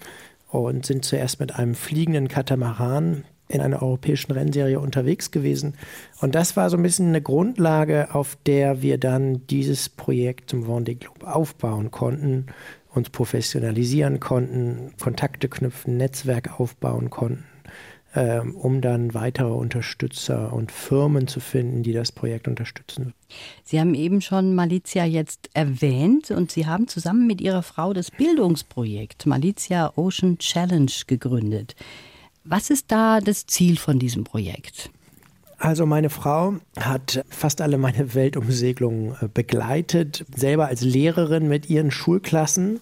und 0.48 0.86
sind 0.86 1.06
zuerst 1.06 1.40
mit 1.40 1.56
einem 1.56 1.76
fliegenden 1.76 2.28
Katamaran 2.28 3.24
in 3.50 3.62
einer 3.62 3.82
europäischen 3.82 4.32
Rennserie 4.32 4.80
unterwegs 4.80 5.32
gewesen. 5.32 5.76
Und 6.20 6.36
das 6.36 6.58
war 6.58 6.70
so 6.70 6.78
ein 6.78 6.84
bisschen 6.84 7.10
eine 7.10 7.22
Grundlage, 7.22 8.14
auf 8.14 8.38
der 8.46 8.82
wir 8.82 8.98
dann 8.98 9.46
dieses 9.48 9.90
Projekt 9.90 10.50
zum 10.50 10.66
Vendée 10.66 10.96
Globe 10.96 11.34
aufbauen 11.34 11.92
konnten, 11.92 12.48
uns 12.94 13.10
professionalisieren 13.10 14.20
konnten, 14.20 14.92
Kontakte 15.00 15.48
knüpfen, 15.48 15.98
Netzwerk 15.98 16.60
aufbauen 16.60 17.10
konnten. 17.10 17.46
Ähm, 18.18 18.56
um 18.56 18.82
dann 18.82 19.14
weitere 19.14 19.52
Unterstützer 19.52 20.52
und 20.52 20.72
Firmen 20.72 21.28
zu 21.28 21.40
finden, 21.40 21.84
die 21.84 21.94
das 21.94 22.12
Projekt 22.12 22.48
unterstützen. 22.48 23.14
Sie 23.64 23.80
haben 23.80 23.94
eben 23.94 24.22
schon 24.22 24.56
Malizia 24.56 25.06
jetzt 25.06 25.52
erwähnt 25.54 26.32
und 26.32 26.50
Sie 26.50 26.66
haben 26.66 26.88
zusammen 26.88 27.28
mit 27.28 27.42
Ihrer 27.42 27.62
Frau 27.62 27.94
das 27.94 28.10
Bildungsprojekt 28.10 29.28
Malizia 29.28 29.94
Ocean 29.96 30.40
Challenge 30.40 30.92
gegründet. 31.06 31.76
Was 32.44 32.72
ist 32.72 32.92
da 32.92 33.20
das 33.20 33.46
Ziel 33.46 33.78
von 33.78 34.00
diesem 34.00 34.24
Projekt? 34.24 34.90
Also 35.60 35.86
meine 35.86 36.10
Frau 36.10 36.56
hat 36.80 37.24
fast 37.30 37.62
alle 37.62 37.78
meine 37.78 38.16
Weltumsegelungen 38.16 39.16
äh, 39.22 39.28
begleitet, 39.32 40.26
selber 40.36 40.68
als 40.68 40.82
Lehrerin 40.82 41.48
mit 41.48 41.70
ihren 41.70 41.92
Schulklassen 41.92 42.80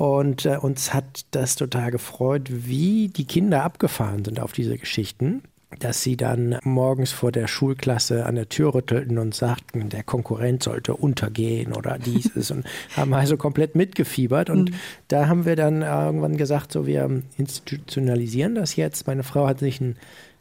und 0.00 0.46
äh, 0.46 0.56
uns 0.56 0.94
hat 0.94 1.26
das 1.32 1.56
total 1.56 1.90
gefreut, 1.90 2.48
wie 2.48 3.08
die 3.08 3.26
Kinder 3.26 3.64
abgefahren 3.64 4.24
sind 4.24 4.40
auf 4.40 4.52
diese 4.52 4.78
Geschichten 4.78 5.42
dass 5.78 6.02
sie 6.02 6.16
dann 6.16 6.58
morgens 6.64 7.12
vor 7.12 7.30
der 7.30 7.46
Schulklasse 7.46 8.26
an 8.26 8.34
der 8.34 8.48
Tür 8.48 8.74
rüttelten 8.74 9.18
und 9.18 9.36
sagten, 9.36 9.88
der 9.88 10.02
Konkurrent 10.02 10.64
sollte 10.64 10.94
untergehen 10.94 11.72
oder 11.72 11.96
dieses 11.96 12.50
und 12.50 12.66
haben 12.96 13.14
also 13.14 13.36
komplett 13.36 13.76
mitgefiebert. 13.76 14.50
Und 14.50 14.70
mhm. 14.70 14.74
da 15.06 15.28
haben 15.28 15.44
wir 15.44 15.54
dann 15.54 15.82
irgendwann 15.82 16.36
gesagt, 16.36 16.72
so 16.72 16.86
wir 16.86 17.22
institutionalisieren 17.38 18.56
das 18.56 18.74
jetzt. 18.74 19.06
Meine 19.06 19.22
Frau 19.22 19.46
hat 19.46 19.60
sich 19.60 19.80
ein 19.80 19.96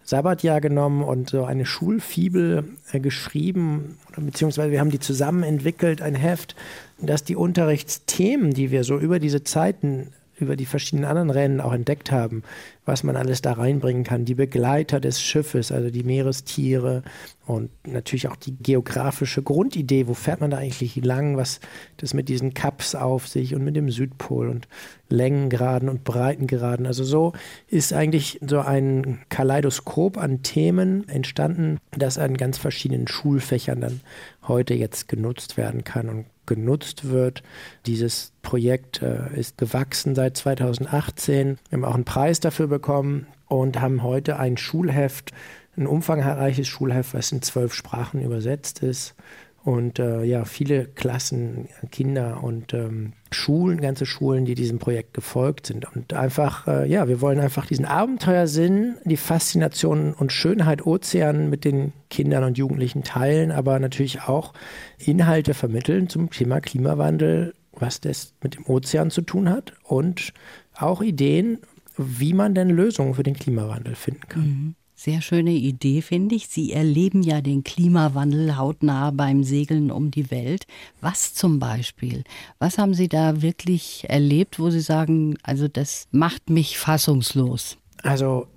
Sabbatjahr 0.10 0.60
genommen 0.60 1.04
und 1.04 1.30
so 1.30 1.44
eine 1.46 1.68
Schulfibel 1.68 2.64
äh, 2.92 3.00
geschrieben, 3.00 4.00
beziehungsweise 4.18 4.72
wir 4.72 4.80
haben 4.80 4.90
die 4.90 5.00
zusammen 5.00 5.44
entwickelt, 5.44 6.02
ein 6.02 6.16
Heft, 6.16 6.56
dass 6.98 7.24
die 7.24 7.36
Unterrichtsthemen, 7.36 8.52
die 8.52 8.72
wir 8.72 8.84
so 8.84 8.98
über 8.98 9.20
diese 9.20 9.44
Zeiten 9.44 10.12
über 10.40 10.56
die 10.56 10.66
verschiedenen 10.66 11.06
anderen 11.06 11.30
Rennen 11.30 11.62
auch 11.62 11.74
entdeckt 11.74 12.12
haben, 12.12 12.44
was 12.86 13.04
man 13.04 13.16
alles 13.16 13.42
da 13.42 13.54
reinbringen 13.54 14.04
kann. 14.04 14.26
Die 14.26 14.36
Begleiter 14.36 15.00
des 15.00 15.22
Schiffes, 15.22 15.72
also 15.72 15.90
die 15.90 16.04
Meerestiere 16.04 17.04
und 17.46 17.70
natürlich 17.88 18.28
auch 18.28 18.36
die 18.36 18.56
geografische 18.58 19.42
Grundidee, 19.42 20.08
wo 20.08 20.14
fährt 20.14 20.42
man 20.42 20.52
da 20.52 20.58
eigentlich 20.58 20.96
lang, 20.98 21.38
was 21.38 21.60
das 21.98 22.14
mit 22.14 22.30
diesen 22.30 22.54
Cups 22.54 22.96
auf 22.96 23.28
sich 23.28 23.56
und 23.56 23.64
mit 23.64 23.76
dem 23.76 23.90
Südpol 23.90 24.50
und 24.50 24.68
Längengraden 25.10 25.90
und 25.90 26.04
Breitengraden. 26.04 26.86
Also 26.86 27.04
so 27.04 27.34
ist 27.68 27.94
eigentlich 27.94 28.40
so 28.46 28.60
ein 28.60 29.20
Kaleidoskop 29.30 30.18
an 30.18 30.44
Themen 30.44 31.08
entstanden, 31.10 31.80
das 31.92 32.18
an 32.18 32.38
ganz 32.38 32.58
verschiedenen 32.58 33.08
Schulfächern 33.08 33.82
dann 33.82 34.02
heute 34.48 34.74
jetzt 34.74 35.08
genutzt 35.08 35.58
werden 35.58 35.84
kann 35.84 36.10
und 36.10 36.26
genutzt 36.50 37.10
wird. 37.10 37.44
Dieses 37.86 38.34
Projekt 38.42 39.02
äh, 39.02 39.34
ist 39.40 39.58
gewachsen 39.58 40.16
seit 40.16 40.36
2018. 40.36 41.58
Wir 41.70 41.78
haben 41.78 41.86
auch 41.86 41.96
einen 41.96 42.04
Preis 42.04 42.42
dafür 42.42 42.68
bekommen 42.68 43.28
und 43.48 43.80
haben 43.80 44.04
heute 44.04 44.38
ein 44.38 44.58
Schulheft, 44.58 45.32
ein 45.78 45.88
umfangreiches 45.88 46.68
Schulheft, 46.68 47.14
was 47.14 47.32
in 47.32 47.42
zwölf 47.42 47.74
Sprachen 47.74 48.22
übersetzt 48.22 48.84
ist 48.84 49.16
und 49.64 50.00
äh, 50.00 50.24
ja, 50.24 50.46
viele 50.46 50.86
Klassen, 50.86 51.68
Kinder 51.92 52.44
und 52.44 52.74
ähm, 52.74 53.14
Schulen, 53.32 53.82
ganze 53.82 54.06
Schulen, 54.06 54.46
die 54.46 54.56
diesem 54.56 54.80
Projekt 54.80 55.14
gefolgt 55.14 55.68
sind. 55.68 55.86
Und 55.94 56.14
einfach, 56.14 56.68
äh, 56.68 56.90
ja, 56.90 57.08
wir 57.08 57.22
wollen 57.22 57.40
einfach 57.40 57.66
diesen 57.66 57.86
Abenteuersinn, 57.86 58.96
die 59.04 59.18
Faszination 59.18 60.14
und 60.14 60.32
Schönheit 60.32 60.86
Ozean 60.86 61.50
mit 61.50 61.66
den 61.66 61.94
Kindern 62.10 62.44
und 62.44 62.58
Jugendlichen 62.58 63.04
teilen, 63.04 63.52
aber 63.52 63.80
natürlich 63.80 64.22
auch 64.24 64.54
Inhalte 64.98 65.54
vermitteln 65.54 66.10
zum 66.10 66.30
Thema 66.30 66.62
Klimawandel, 66.62 67.54
was 67.74 68.02
das 68.02 68.34
mit 68.42 68.56
dem 68.56 68.66
Ozean 68.66 69.12
zu 69.12 69.22
tun 69.22 69.50
hat 69.50 69.74
und 69.84 70.34
auch 70.76 71.02
Ideen, 71.02 71.60
wie 71.98 72.34
man 72.34 72.56
denn 72.56 72.70
Lösungen 72.70 73.14
für 73.14 73.24
den 73.24 73.36
Klimawandel 73.36 73.96
finden 73.96 74.28
kann. 74.30 74.42
Mhm. 74.42 74.76
Sehr 75.02 75.22
schöne 75.22 75.52
Idee, 75.52 76.02
finde 76.02 76.36
ich. 76.36 76.50
Sie 76.50 76.74
erleben 76.74 77.24
ja 77.24 77.40
den 77.40 77.64
Klimawandel 77.64 78.58
hautnah 78.58 79.12
beim 79.12 79.46
Segeln 79.46 79.92
um 79.92 80.12
die 80.12 80.30
Welt. 80.30 80.68
Was 81.00 81.34
zum 81.34 81.58
Beispiel? 81.58 82.26
Was 82.60 82.78
haben 82.78 82.94
Sie 82.94 83.08
da 83.08 83.42
wirklich 83.42 84.04
erlebt, 84.10 84.60
wo 84.60 84.70
Sie 84.72 84.82
sagen, 84.82 85.38
also 85.42 85.70
das 85.70 86.10
macht 86.12 86.50
mich 86.50 86.78
fassungslos? 86.78 87.78
Also 88.04 88.48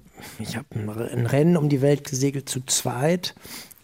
ich 0.40 0.56
habe 0.56 0.66
ein 0.74 1.26
Rennen 1.26 1.56
um 1.56 1.68
die 1.68 1.80
Welt 1.80 2.02
gesegelt 2.02 2.48
zu 2.48 2.60
zweit 2.66 3.36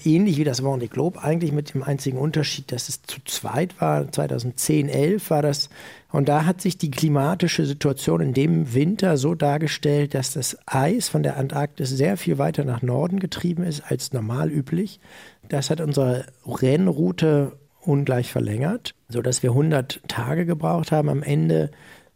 ähnlich 0.09 0.39
wie 0.39 0.45
das 0.45 0.63
Vendée 0.63 0.89
Globe, 0.89 1.23
eigentlich 1.23 1.53
mit 1.53 1.75
dem 1.75 1.83
einzigen 1.83 2.19
Unterschied, 2.19 2.73
dass 2.73 2.89
es 2.89 3.03
zu 3.03 3.21
zweit 3.25 3.81
war. 3.81 4.11
2010, 4.11 4.89
11 4.89 5.31
war 5.31 5.43
das. 5.43 5.69
Und 6.11 6.29
da 6.29 6.47
hat 6.47 6.61
sich 6.61 6.79
die 6.79 6.91
klimatische 6.91 7.67
Situation 7.67 8.21
in 8.21 8.33
dem 8.33 8.75
Winter 8.75 9.17
so 9.17 9.35
dargestellt, 9.35 10.15
dass 10.15 10.33
das 10.33 10.57
Eis 10.67 11.09
von 11.09 11.23
der 11.23 11.37
Antarktis 11.37 11.91
sehr 11.91 12.17
viel 12.17 12.39
weiter 12.39 12.65
nach 12.65 12.83
Norden 12.83 13.21
getrieben 13.21 13.63
ist 13.63 13.83
als 13.87 14.13
normal 14.13 14.51
üblich. 14.51 15.01
Das 15.49 15.71
hat 15.71 15.81
unsere 15.81 16.25
Rennroute 16.47 17.53
ungleich 17.81 18.33
verlängert, 18.33 18.95
sodass 19.09 19.43
wir 19.43 19.51
100 19.51 20.01
Tage 20.09 20.47
gebraucht 20.47 20.93
haben 20.93 21.09
am 21.09 21.23
Ende 21.23 21.71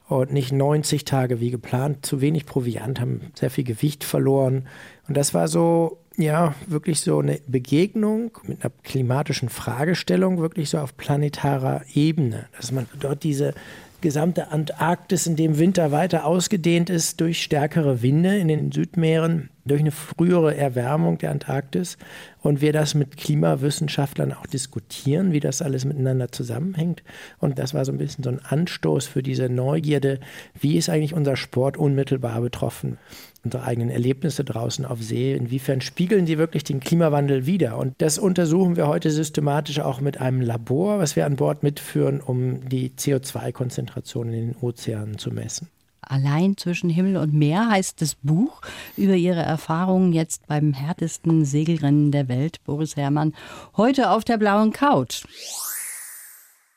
und 0.09 0.33
nicht 0.33 0.53
90 0.53 1.05
Tage 1.05 1.41
wie 1.41 1.51
geplant. 1.51 2.05
Zu 2.05 2.21
wenig 2.21 2.47
Proviant, 2.47 3.01
haben 3.01 3.33
sehr 3.35 3.51
viel 3.51 3.65
Gewicht 3.65 4.05
verloren. 4.05 4.67
Und 5.09 5.17
das 5.17 5.35
war 5.35 5.49
so 5.49 6.02
ja, 6.17 6.55
wirklich 6.67 7.01
so 7.01 7.19
eine 7.19 7.41
Begegnung 7.47 8.39
mit 8.47 8.65
einer 8.65 8.73
klimatischen 8.83 9.49
Fragestellung, 9.49 10.39
wirklich 10.39 10.71
so 10.71 10.79
auf 10.79 10.97
planetarer 10.97 11.83
Ebene, 11.95 12.47
dass 12.57 12.73
man 12.73 12.87
dort 13.01 13.23
diese 13.23 13.55
gesamte 14.03 14.51
Antarktis 14.51 15.27
in 15.27 15.37
dem 15.37 15.59
Winter 15.59 15.93
weiter 15.93 16.27
ausgedehnt 16.27 16.91
ist 16.91 17.21
durch 17.21 17.41
stärkere 17.41 18.03
Winde 18.03 18.37
in 18.37 18.49
den 18.49 18.73
Südmeeren, 18.73 19.49
durch 19.65 19.81
eine 19.81 19.93
frühere 19.93 20.57
Erwärmung 20.57 21.19
der 21.19 21.31
Antarktis 21.31 21.97
und 22.41 22.61
wir 22.61 22.73
das 22.73 22.95
mit 22.95 23.17
Klimawissenschaftlern 23.17 24.33
auch 24.33 24.47
diskutieren, 24.47 25.33
wie 25.33 25.41
das 25.41 25.63
alles 25.63 25.85
miteinander 25.85 26.33
zusammenhängt. 26.33 27.05
Und 27.39 27.61
das 27.61 27.73
war 27.75 27.85
so 27.85 27.93
ein 27.93 27.99
bisschen 27.99 28.25
so 28.25 28.31
ein 28.31 28.45
Anstoß 28.45 29.07
für 29.07 29.23
diese 29.23 29.49
Neugierde, 29.49 30.19
wie 30.61 30.77
ist 30.77 30.91
eigentlich 30.91 31.15
unser 31.15 31.37
Sport 31.37 31.77
unmittelbar 31.77 32.41
betroffen 32.41 32.99
unsere 33.45 33.65
eigenen 33.65 33.91
Erlebnisse 33.91 34.45
draußen 34.45 34.85
auf 34.85 35.03
See, 35.03 35.35
inwiefern 35.35 35.81
spiegeln 35.81 36.27
sie 36.27 36.39
wirklich 36.39 36.65
den 36.65 36.81
Klimawandel 36.81 37.47
wider? 37.47 37.79
Und 37.79 37.95
das 37.99 38.19
untersuchen 38.19 38.77
wir 38.77 38.87
heute 38.87 39.11
systematisch 39.11 39.81
auch 39.81 40.01
mit 40.01 40.21
einem 40.21 40.41
Labor, 40.41 40.99
was 40.99 41.17
wir 41.17 41.27
an 41.27 41.37
Bord 41.37 41.63
mitführen, 41.63 42.21
um 42.21 42.69
die 42.69 42.91
CO2-Konzentration 42.91 44.29
in 44.29 44.53
den 44.53 44.57
Ozeanen 44.61 45.19
zu 45.19 45.31
messen. 45.31 45.69
Allein 46.03 46.57
zwischen 46.57 46.91
Himmel 46.91 47.17
und 47.17 47.33
Meer 47.33 47.69
heißt 47.71 48.03
das 48.03 48.17
Buch 48.17 48.61
über 48.97 49.15
Ihre 49.15 49.41
Erfahrungen 49.41 50.13
jetzt 50.13 50.47
beim 50.49 50.73
härtesten 50.73 51.45
Segelrennen 51.45 52.11
der 52.11 52.29
Welt, 52.29 52.59
Boris 52.65 52.97
Herrmann, 52.97 53.35
heute 53.77 54.11
auf 54.11 54.25
der 54.25 54.37
blauen 54.37 54.73
Couch. 54.73 55.25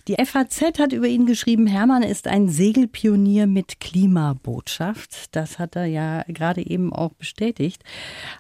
Die 0.08 0.24
FAZ 0.24 0.62
hat 0.78 0.94
über 0.94 1.08
ihn 1.08 1.26
geschrieben, 1.26 1.66
Hermann 1.66 2.04
ist 2.04 2.28
ein 2.28 2.48
Segelpionier 2.48 3.48
mit 3.48 3.80
Klimabotschaft. 3.80 5.36
Das 5.36 5.58
hat 5.58 5.76
er 5.76 5.86
ja 5.86 6.22
gerade 6.28 6.64
eben 6.64 6.94
auch 6.94 7.14
bestätigt. 7.14 7.84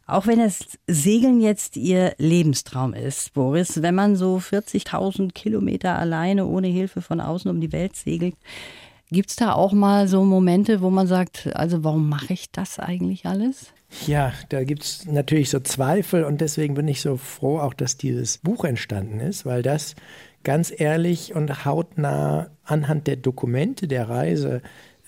Auch 0.05 0.27
wenn 0.27 0.37
das 0.37 0.77
Segeln 0.85 1.41
jetzt 1.41 1.75
ihr 1.75 2.13
Lebenstraum 2.19 2.93
ist, 2.93 3.33
Boris, 3.33 3.81
wenn 3.81 3.95
man 3.95 4.15
so 4.15 4.37
40.000 4.37 5.33
Kilometer 5.33 5.97
alleine 5.97 6.45
ohne 6.45 6.67
Hilfe 6.67 7.01
von 7.01 7.19
außen 7.19 7.49
um 7.49 7.59
die 7.59 7.71
Welt 7.71 7.95
segelt, 7.95 8.35
Gibt 9.11 9.29
es 9.29 9.35
da 9.35 9.53
auch 9.53 9.71
mal 9.71 10.07
so 10.07 10.25
Momente, 10.25 10.81
wo 10.81 10.89
man 10.89 11.05
sagt, 11.05 11.55
also 11.55 11.83
warum 11.83 12.09
mache 12.09 12.33
ich 12.33 12.51
das 12.51 12.79
eigentlich 12.79 13.27
alles? 13.27 13.71
Ja, 14.07 14.33
da 14.49 14.63
gibt 14.63 14.81
es 14.81 15.05
natürlich 15.05 15.51
so 15.51 15.59
Zweifel 15.59 16.23
und 16.23 16.41
deswegen 16.41 16.73
bin 16.73 16.87
ich 16.87 17.01
so 17.01 17.15
froh 17.15 17.59
auch, 17.59 17.75
dass 17.75 17.97
dieses 17.97 18.39
Buch 18.39 18.65
entstanden 18.65 19.19
ist, 19.19 19.45
weil 19.45 19.61
das 19.61 19.93
ganz 20.45 20.71
ehrlich 20.75 21.35
und 21.35 21.65
hautnah 21.65 22.49
anhand 22.63 23.07
der 23.07 23.17
Dokumente 23.17 23.89
der 23.89 24.07
Reise 24.07 24.61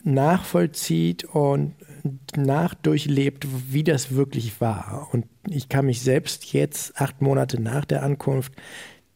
nachvollzieht 0.03 1.23
und 1.23 1.73
nachdurchlebt, 2.35 3.47
wie 3.71 3.83
das 3.83 4.13
wirklich 4.13 4.59
war. 4.59 5.07
Und 5.11 5.25
ich 5.47 5.69
kann 5.69 5.85
mich 5.85 6.01
selbst 6.01 6.51
jetzt, 6.53 6.99
acht 6.99 7.21
Monate 7.21 7.61
nach 7.61 7.85
der 7.85 8.03
Ankunft, 8.03 8.53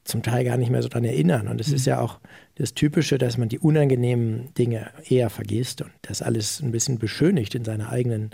zum 0.04 0.24
Teil 0.24 0.44
gar 0.44 0.58
nicht 0.58 0.72
mehr 0.72 0.82
so 0.82 0.90
daran 0.90 1.06
erinnern. 1.06 1.48
Und 1.48 1.62
es 1.62 1.70
mhm. 1.70 1.76
ist 1.76 1.86
ja 1.86 2.00
auch 2.00 2.20
das 2.56 2.74
Typische, 2.74 3.18
dass 3.18 3.38
man 3.38 3.50
die 3.50 3.60
unangenehmen 3.60 4.54
Dinge 4.56 4.92
eher 5.08 5.30
vergisst 5.30 5.82
und 5.82 5.92
das 6.02 6.22
alles 6.22 6.62
ein 6.62 6.72
bisschen 6.72 6.98
beschönigt 6.98 7.56
in 7.56 7.66
seiner 7.66 7.90
eigenen 7.90 8.32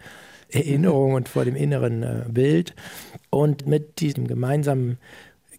Erinnerung 0.49 1.13
und 1.13 1.27
vor 1.27 1.45
dem 1.45 1.55
inneren 1.55 2.03
äh, 2.03 2.23
Bild. 2.29 2.73
Und 3.29 3.67
mit 3.67 3.99
diesem 3.99 4.27
gemeinsamen 4.27 4.97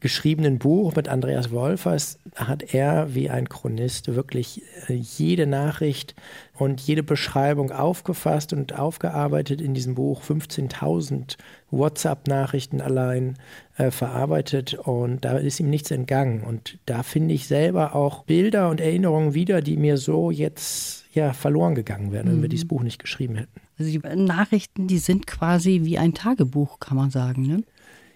geschriebenen 0.00 0.58
Buch 0.58 0.94
mit 0.94 1.08
Andreas 1.08 1.50
Wolfers 1.50 2.18
hat 2.34 2.74
er 2.74 3.14
wie 3.14 3.30
ein 3.30 3.48
Chronist 3.48 4.14
wirklich 4.14 4.62
äh, 4.88 4.94
jede 4.94 5.46
Nachricht 5.46 6.14
und 6.54 6.80
jede 6.80 7.02
Beschreibung 7.02 7.70
aufgefasst 7.70 8.52
und 8.52 8.78
aufgearbeitet 8.78 9.61
in 9.61 9.74
diesem 9.74 9.94
Buch. 9.94 10.22
15.000 10.22 11.37
WhatsApp-Nachrichten 11.70 12.80
allein 12.80 13.37
äh, 13.76 13.90
verarbeitet 13.90 14.74
und 14.74 15.24
da 15.24 15.38
ist 15.38 15.61
ihm 15.61 15.70
nichts 15.70 15.90
entgangen. 15.90 16.42
Und 16.42 16.78
da 16.87 17.02
finde 17.02 17.34
ich 17.34 17.46
selber 17.46 17.94
auch 17.94 18.24
Bilder 18.24 18.70
und 18.70 18.80
Erinnerungen 18.80 19.34
wieder, 19.34 19.62
die 19.62 19.76
mir 19.76 19.96
so 19.96 20.30
jetzt 20.30 21.04
ja 21.14 21.32
verloren 21.32 21.74
gegangen 21.74 22.12
wären, 22.12 22.26
wenn 22.26 22.37
wir 22.37 22.48
mhm. 22.48 22.50
dieses 22.50 22.68
Buch 22.68 22.82
nicht 22.82 22.98
geschrieben 22.98 23.37
hätten. 23.37 23.61
Also 23.78 23.90
die 23.90 23.98
Nachrichten, 24.16 24.87
die 24.87 24.98
sind 24.98 25.26
quasi 25.26 25.80
wie 25.84 25.98
ein 25.98 26.14
Tagebuch, 26.14 26.80
kann 26.80 26.96
man 26.96 27.11
sagen, 27.11 27.42
ne? 27.46 27.62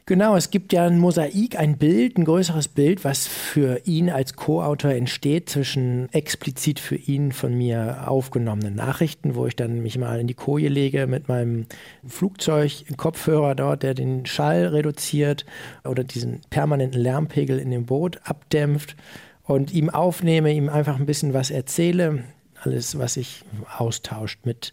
Genau, 0.05 0.35
es 0.35 0.51
gibt 0.51 0.73
ja 0.73 0.85
ein 0.85 0.99
Mosaik, 0.99 1.57
ein 1.57 1.79
Bild, 1.79 2.19
ein 2.19 2.25
größeres 2.25 2.67
Bild, 2.67 3.05
was 3.05 3.29
für 3.29 3.83
ihn 3.85 4.11
als 4.11 4.35
Co-Autor 4.35 4.91
entsteht 4.91 5.49
zwischen 5.49 6.13
explizit 6.13 6.81
für 6.81 6.97
ihn 6.97 7.31
von 7.31 7.57
mir 7.57 8.09
aufgenommenen 8.09 8.75
Nachrichten, 8.75 9.37
wo 9.37 9.47
ich 9.47 9.55
dann 9.55 9.81
mich 9.81 9.97
mal 9.99 10.19
in 10.19 10.27
die 10.27 10.35
Koje 10.35 10.69
lege 10.69 11.07
mit 11.07 11.29
meinem 11.29 11.67
Flugzeug, 12.05 12.85
Kopfhörer 12.97 13.55
dort, 13.55 13.85
der 13.85 13.95
den 13.95 14.27
Schall 14.27 14.67
reduziert 14.67 15.47
oder 15.85 16.03
diesen 16.03 16.41
permanenten 16.51 17.01
Lärmpegel 17.01 17.61
in 17.61 17.71
dem 17.71 17.87
Boot 17.87 18.19
abdämpft 18.25 18.97
und 19.45 19.73
ihm 19.73 19.89
aufnehme, 19.89 20.53
ihm 20.53 20.69
einfach 20.69 20.99
ein 20.99 21.07
bisschen 21.07 21.33
was 21.33 21.53
erzähle, 21.53 22.25
alles, 22.65 22.99
was 22.99 23.15
sich 23.15 23.45
austauscht 23.79 24.41
mit 24.45 24.73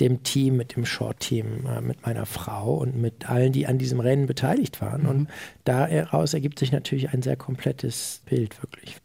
dem 0.00 0.22
Team, 0.22 0.56
mit 0.56 0.76
dem 0.76 0.84
Short-Team, 0.84 1.66
äh, 1.66 1.80
mit 1.80 2.06
meiner 2.06 2.26
Frau 2.26 2.74
und 2.74 2.96
mit 2.96 3.28
allen, 3.28 3.52
die 3.52 3.66
an 3.66 3.78
diesem 3.78 4.00
Rennen 4.00 4.26
beteiligt 4.26 4.80
waren. 4.80 5.02
Mhm. 5.02 5.08
Und 5.08 5.28
daraus 5.64 6.34
ergibt 6.34 6.58
sich 6.58 6.70
natürlich 6.72 7.10
ein 7.10 7.22
sehr 7.22 7.36
komplettes 7.36 8.22
Bild, 8.26 8.62
wirklich. 8.62 8.96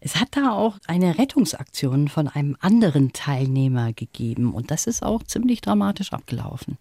Es 0.00 0.16
hat 0.16 0.28
da 0.32 0.50
auch 0.52 0.78
eine 0.88 1.18
Rettungsaktion 1.18 2.08
von 2.08 2.26
einem 2.26 2.56
anderen 2.60 3.12
Teilnehmer 3.12 3.92
gegeben 3.92 4.52
und 4.52 4.72
das 4.72 4.88
ist 4.88 5.02
auch 5.04 5.22
ziemlich 5.22 5.60
dramatisch 5.60 6.12
abgelaufen. 6.12 6.76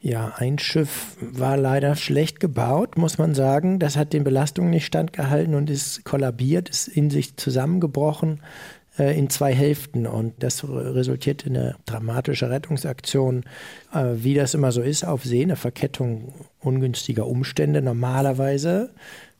Ja, 0.00 0.32
ein 0.36 0.58
Schiff 0.58 1.16
war 1.20 1.56
leider 1.56 1.94
schlecht 1.96 2.40
gebaut, 2.40 2.96
muss 2.96 3.18
man 3.18 3.34
sagen. 3.34 3.78
Das 3.78 3.96
hat 3.96 4.12
den 4.12 4.24
Belastungen 4.24 4.70
nicht 4.70 4.86
standgehalten 4.86 5.54
und 5.54 5.70
ist 5.70 6.04
kollabiert, 6.04 6.70
ist 6.70 6.88
in 6.88 7.10
sich 7.10 7.36
zusammengebrochen 7.36 8.40
in 8.98 9.30
zwei 9.30 9.54
Hälften 9.54 10.06
und 10.06 10.34
das 10.42 10.64
resultiert 10.68 11.44
in 11.46 11.56
eine 11.56 11.76
dramatische 11.86 12.50
Rettungsaktion, 12.50 13.44
äh, 13.92 14.04
wie 14.16 14.34
das 14.34 14.54
immer 14.54 14.70
so 14.70 14.82
ist 14.82 15.04
auf 15.04 15.24
See, 15.24 15.42
eine 15.42 15.56
Verkettung 15.56 16.34
ungünstiger 16.60 17.26
Umstände 17.26 17.80
normalerweise 17.80 18.90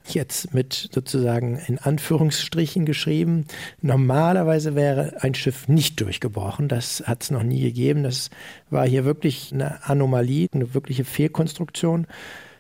jetzt 0.09 0.53
mit 0.53 0.89
sozusagen 0.93 1.61
in 1.67 1.79
Anführungsstrichen 1.79 2.87
geschrieben. 2.87 3.45
Normalerweise 3.81 4.75
wäre 4.75 5.23
ein 5.23 5.35
Schiff 5.35 5.69
nicht 5.69 6.01
durchgebrochen. 6.01 6.69
Das 6.69 7.05
hat 7.07 7.23
es 7.23 7.31
noch 7.31 7.43
nie 7.43 7.61
gegeben. 7.61 8.03
Das 8.03 8.31
war 8.71 8.87
hier 8.87 9.05
wirklich 9.05 9.53
eine 9.53 9.85
Anomalie, 9.85 10.49
eine 10.53 10.75
wirkliche 10.75 11.05
Fehlkonstruktion. 11.05 12.07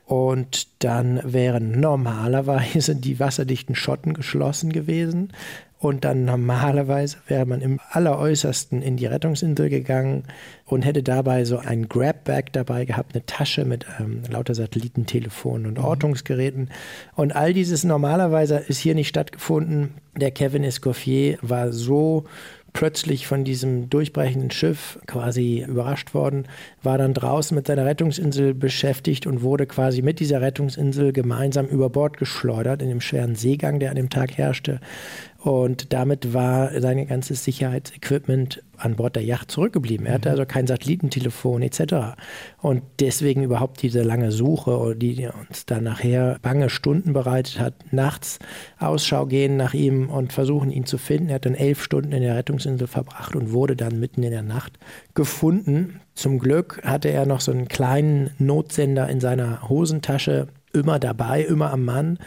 Und 0.04 0.84
dann 0.84 1.20
wären 1.24 1.80
normalerweise 1.80 2.96
die 2.96 3.18
wasserdichten 3.18 3.74
Schotten 3.74 4.14
geschlossen 4.14 4.72
gewesen. 4.72 5.32
Und 5.82 6.04
dann 6.04 6.24
normalerweise 6.24 7.16
wäre 7.26 7.44
man 7.44 7.60
im 7.60 7.80
alleräußersten 7.90 8.82
in 8.82 8.96
die 8.96 9.06
Rettungsinsel 9.06 9.68
gegangen 9.68 10.22
und 10.64 10.82
hätte 10.82 11.02
dabei 11.02 11.44
so 11.44 11.58
ein 11.58 11.88
Grabbag 11.88 12.44
dabei 12.52 12.84
gehabt, 12.84 13.16
eine 13.16 13.26
Tasche 13.26 13.64
mit 13.64 13.84
ähm, 13.98 14.22
lauter 14.30 14.54
Satellitentelefonen 14.54 15.66
und 15.66 15.78
mhm. 15.78 15.84
Ortungsgeräten. 15.84 16.70
Und 17.16 17.34
all 17.34 17.52
dieses 17.52 17.82
normalerweise 17.82 18.58
ist 18.58 18.78
hier 18.78 18.94
nicht 18.94 19.08
stattgefunden. 19.08 19.94
Der 20.16 20.30
Kevin 20.30 20.62
Escoffier 20.62 21.38
war 21.42 21.72
so 21.72 22.26
plötzlich 22.72 23.26
von 23.26 23.44
diesem 23.44 23.90
durchbrechenden 23.90 24.50
Schiff 24.50 24.98
quasi 25.06 25.64
überrascht 25.66 26.14
worden, 26.14 26.46
war 26.82 26.98
dann 26.98 27.14
draußen 27.14 27.54
mit 27.54 27.66
seiner 27.66 27.84
Rettungsinsel 27.84 28.54
beschäftigt 28.54 29.26
und 29.26 29.42
wurde 29.42 29.66
quasi 29.66 30.02
mit 30.02 30.20
dieser 30.20 30.40
Rettungsinsel 30.40 31.12
gemeinsam 31.12 31.66
über 31.66 31.90
Bord 31.90 32.16
geschleudert 32.16 32.82
in 32.82 32.88
dem 32.88 33.00
schweren 33.00 33.34
Seegang, 33.34 33.78
der 33.78 33.90
an 33.90 33.96
dem 33.96 34.10
Tag 34.10 34.38
herrschte. 34.38 34.80
Und 35.42 35.92
damit 35.92 36.34
war 36.34 36.80
sein 36.80 37.04
ganzes 37.08 37.42
Sicherheitsequipment 37.42 38.62
an 38.76 38.94
Bord 38.94 39.16
der 39.16 39.24
Yacht 39.24 39.50
zurückgeblieben. 39.50 40.06
Er 40.06 40.14
hatte 40.14 40.28
mhm. 40.28 40.32
also 40.32 40.46
kein 40.46 40.68
Satellitentelefon 40.68 41.62
etc. 41.62 42.14
Und 42.60 42.82
deswegen 43.00 43.42
überhaupt 43.42 43.82
diese 43.82 44.02
lange 44.02 44.30
Suche, 44.30 44.94
die 44.94 45.28
uns 45.48 45.66
dann 45.66 45.82
nachher 45.82 46.38
bange 46.42 46.70
Stunden 46.70 47.12
bereitet 47.12 47.58
hat, 47.58 47.74
nachts 47.90 48.38
Ausschau 48.78 49.26
gehen 49.26 49.56
nach 49.56 49.74
ihm 49.74 50.10
und 50.10 50.32
versuchen, 50.32 50.70
ihn 50.70 50.86
zu 50.86 50.96
finden. 50.96 51.30
Er 51.30 51.36
hat 51.36 51.46
dann 51.46 51.56
elf 51.56 51.82
Stunden 51.82 52.12
in 52.12 52.22
der 52.22 52.36
Rettungsinsel 52.36 52.86
verbracht 52.86 53.34
und 53.34 53.50
wurde 53.50 53.74
dann 53.74 53.98
mitten 53.98 54.22
in 54.22 54.30
der 54.30 54.42
Nacht 54.42 54.78
gefunden. 55.14 56.00
Zum 56.14 56.38
Glück 56.38 56.80
hatte 56.84 57.08
er 57.08 57.26
noch 57.26 57.40
so 57.40 57.50
einen 57.50 57.66
kleinen 57.66 58.30
Notsender 58.38 59.08
in 59.08 59.18
seiner 59.18 59.68
Hosentasche 59.68 60.46
immer 60.72 60.98
dabei, 60.98 61.42
immer 61.42 61.72
am 61.72 61.84
Mann. 61.84 62.18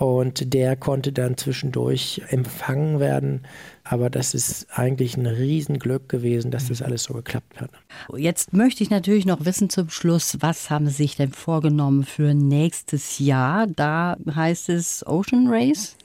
Und 0.00 0.54
der 0.54 0.76
konnte 0.76 1.12
dann 1.12 1.36
zwischendurch 1.36 2.22
empfangen 2.30 3.00
werden. 3.00 3.42
Aber 3.84 4.08
das 4.08 4.32
ist 4.32 4.66
eigentlich 4.70 5.18
ein 5.18 5.26
Riesenglück 5.26 6.08
gewesen, 6.08 6.50
dass 6.50 6.68
das 6.68 6.80
alles 6.80 7.02
so 7.02 7.12
geklappt 7.12 7.60
hat. 7.60 7.68
Jetzt 8.16 8.54
möchte 8.54 8.82
ich 8.82 8.88
natürlich 8.88 9.26
noch 9.26 9.44
wissen 9.44 9.68
zum 9.68 9.90
Schluss, 9.90 10.38
was 10.40 10.70
haben 10.70 10.86
Sie 10.86 10.94
sich 10.94 11.16
denn 11.16 11.32
vorgenommen 11.32 12.04
für 12.04 12.32
nächstes 12.32 13.18
Jahr? 13.18 13.66
Da 13.66 14.16
heißt 14.34 14.70
es 14.70 15.06
Ocean 15.06 15.48
Race. 15.48 15.96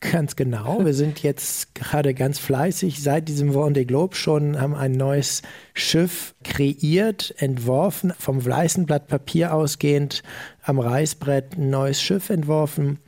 Ganz 0.00 0.34
genau. 0.34 0.82
Wir 0.82 0.94
sind 0.94 1.22
jetzt 1.22 1.74
gerade 1.74 2.14
ganz 2.14 2.38
fleißig 2.38 3.02
seit 3.02 3.28
diesem 3.28 3.50
Vendée 3.50 3.84
Globe 3.84 4.16
schon, 4.16 4.58
haben 4.58 4.74
ein 4.74 4.92
neues 4.92 5.42
Schiff 5.74 6.34
kreiert, 6.42 7.34
entworfen, 7.36 8.14
vom 8.18 8.42
weißen 8.44 8.86
Blatt 8.86 9.08
Papier 9.08 9.52
ausgehend 9.52 10.22
am 10.62 10.78
Reißbrett 10.78 11.58
ein 11.58 11.68
neues 11.68 12.00
Schiff 12.00 12.30
entworfen, 12.30 12.98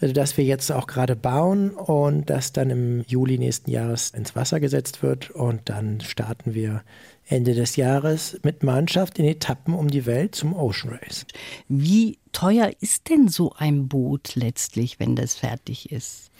das 0.00 0.36
wir 0.36 0.44
jetzt 0.44 0.72
auch 0.72 0.88
gerade 0.88 1.14
bauen 1.14 1.70
und 1.70 2.28
das 2.28 2.52
dann 2.52 2.70
im 2.70 3.04
Juli 3.06 3.38
nächsten 3.38 3.70
Jahres 3.70 4.10
ins 4.10 4.34
Wasser 4.34 4.58
gesetzt 4.58 5.00
wird 5.04 5.30
und 5.30 5.68
dann 5.68 6.00
starten 6.00 6.54
wir 6.54 6.82
Ende 7.26 7.54
des 7.54 7.76
Jahres 7.76 8.38
mit 8.42 8.62
Mannschaft 8.62 9.18
in 9.18 9.24
Etappen 9.24 9.74
um 9.74 9.88
die 9.88 10.06
Welt 10.06 10.34
zum 10.34 10.54
Ocean 10.54 10.94
Race. 10.94 11.26
Wie 11.68 12.18
teuer 12.32 12.70
ist 12.80 13.08
denn 13.08 13.28
so 13.28 13.52
ein 13.56 13.88
Boot 13.88 14.34
letztlich, 14.34 14.98
wenn 15.00 15.16
das 15.16 15.34
fertig 15.34 15.92
ist? 15.92 16.30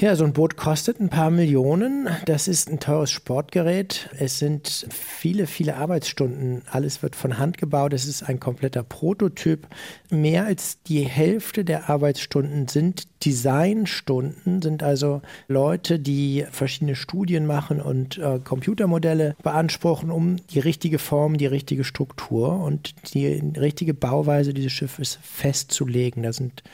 Ja, 0.00 0.16
so 0.16 0.24
ein 0.24 0.32
Boot 0.32 0.56
kostet 0.56 1.00
ein 1.00 1.10
paar 1.10 1.30
Millionen. 1.30 2.08
Das 2.24 2.48
ist 2.48 2.68
ein 2.68 2.80
teures 2.80 3.10
Sportgerät. 3.10 4.08
Es 4.18 4.38
sind 4.38 4.86
viele, 4.90 5.46
viele 5.46 5.76
Arbeitsstunden. 5.76 6.62
Alles 6.70 7.02
wird 7.02 7.14
von 7.14 7.38
Hand 7.38 7.58
gebaut. 7.58 7.92
Es 7.92 8.06
ist 8.06 8.22
ein 8.22 8.40
kompletter 8.40 8.82
Prototyp. 8.82 9.68
Mehr 10.10 10.46
als 10.46 10.82
die 10.82 11.00
Hälfte 11.02 11.64
der 11.64 11.90
Arbeitsstunden 11.90 12.66
sind 12.68 13.06
Designstunden, 13.24 14.62
sind 14.62 14.82
also 14.82 15.22
Leute, 15.46 16.00
die 16.00 16.46
verschiedene 16.50 16.96
Studien 16.96 17.46
machen 17.46 17.80
und 17.80 18.18
äh, 18.18 18.40
Computermodelle 18.42 19.36
beanspruchen, 19.42 20.10
um 20.10 20.38
die 20.48 20.58
richtige 20.58 20.98
Form, 20.98 21.36
die 21.36 21.46
richtige 21.46 21.84
Struktur 21.84 22.58
und 22.58 22.94
die 23.14 23.26
richtige 23.26 23.94
Bauweise 23.94 24.54
dieses 24.54 24.72
Schiffes 24.72 25.18
festzulegen. 25.22 26.24
Da 26.24 26.32
sind 26.32 26.64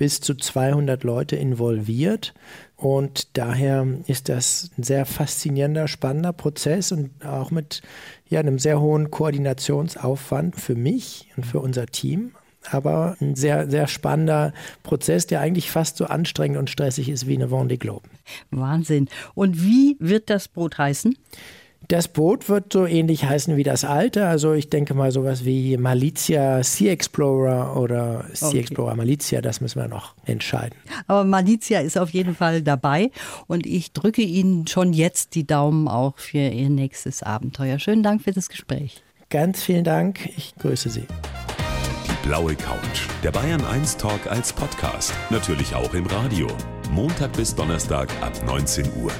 bis 0.00 0.22
zu 0.22 0.34
200 0.34 1.04
Leute 1.04 1.36
involviert. 1.36 2.32
Und 2.74 3.36
daher 3.36 3.86
ist 4.06 4.30
das 4.30 4.70
ein 4.78 4.82
sehr 4.82 5.04
faszinierender, 5.04 5.88
spannender 5.88 6.32
Prozess 6.32 6.90
und 6.90 7.10
auch 7.22 7.50
mit 7.50 7.82
ja, 8.30 8.40
einem 8.40 8.58
sehr 8.58 8.80
hohen 8.80 9.10
Koordinationsaufwand 9.10 10.56
für 10.56 10.74
mich 10.74 11.28
und 11.36 11.44
für 11.44 11.60
unser 11.60 11.84
Team. 11.84 12.32
Aber 12.70 13.18
ein 13.20 13.34
sehr, 13.34 13.68
sehr 13.68 13.88
spannender 13.88 14.54
Prozess, 14.84 15.26
der 15.26 15.42
eigentlich 15.42 15.70
fast 15.70 15.98
so 15.98 16.06
anstrengend 16.06 16.56
und 16.56 16.70
stressig 16.70 17.10
ist 17.10 17.26
wie 17.26 17.36
eine 17.36 17.48
Vendée 17.48 17.76
Globe. 17.76 18.08
Wahnsinn. 18.50 19.06
Und 19.34 19.62
wie 19.62 19.98
wird 20.00 20.30
das 20.30 20.48
Boot 20.48 20.78
heißen? 20.78 21.14
Das 21.90 22.06
Boot 22.06 22.48
wird 22.48 22.72
so 22.72 22.86
ähnlich 22.86 23.24
heißen 23.24 23.56
wie 23.56 23.64
das 23.64 23.84
alte. 23.84 24.28
Also 24.28 24.52
ich 24.52 24.70
denke 24.70 24.94
mal 24.94 25.10
sowas 25.10 25.44
wie 25.44 25.76
Malizia 25.76 26.62
Sea 26.62 26.92
Explorer 26.92 27.76
oder 27.76 28.26
Sea 28.32 28.46
okay. 28.46 28.60
Explorer 28.60 28.94
Malizia, 28.94 29.40
das 29.40 29.60
müssen 29.60 29.80
wir 29.80 29.88
noch 29.88 30.14
entscheiden. 30.24 30.76
Aber 31.08 31.24
Malizia 31.24 31.80
ist 31.80 31.98
auf 31.98 32.10
jeden 32.10 32.36
Fall 32.36 32.62
dabei 32.62 33.10
und 33.48 33.66
ich 33.66 33.92
drücke 33.92 34.22
Ihnen 34.22 34.68
schon 34.68 34.92
jetzt 34.92 35.34
die 35.34 35.44
Daumen 35.44 35.88
auch 35.88 36.16
für 36.16 36.38
Ihr 36.38 36.70
nächstes 36.70 37.24
Abenteuer. 37.24 37.80
Schönen 37.80 38.04
Dank 38.04 38.22
für 38.22 38.30
das 38.30 38.48
Gespräch. 38.48 39.02
Ganz 39.28 39.60
vielen 39.60 39.82
Dank. 39.82 40.20
Ich 40.36 40.54
grüße 40.60 40.90
Sie. 40.90 41.08
Die 42.06 42.28
blaue 42.28 42.54
Couch. 42.54 43.08
Der 43.24 43.32
Bayern 43.32 43.64
1 43.64 43.96
Talk 43.96 44.28
als 44.28 44.52
Podcast. 44.52 45.12
Natürlich 45.30 45.74
auch 45.74 45.92
im 45.92 46.06
Radio. 46.06 46.46
Montag 46.92 47.32
bis 47.32 47.52
Donnerstag 47.52 48.08
ab 48.20 48.32
19 48.46 48.86
Uhr. 49.02 49.10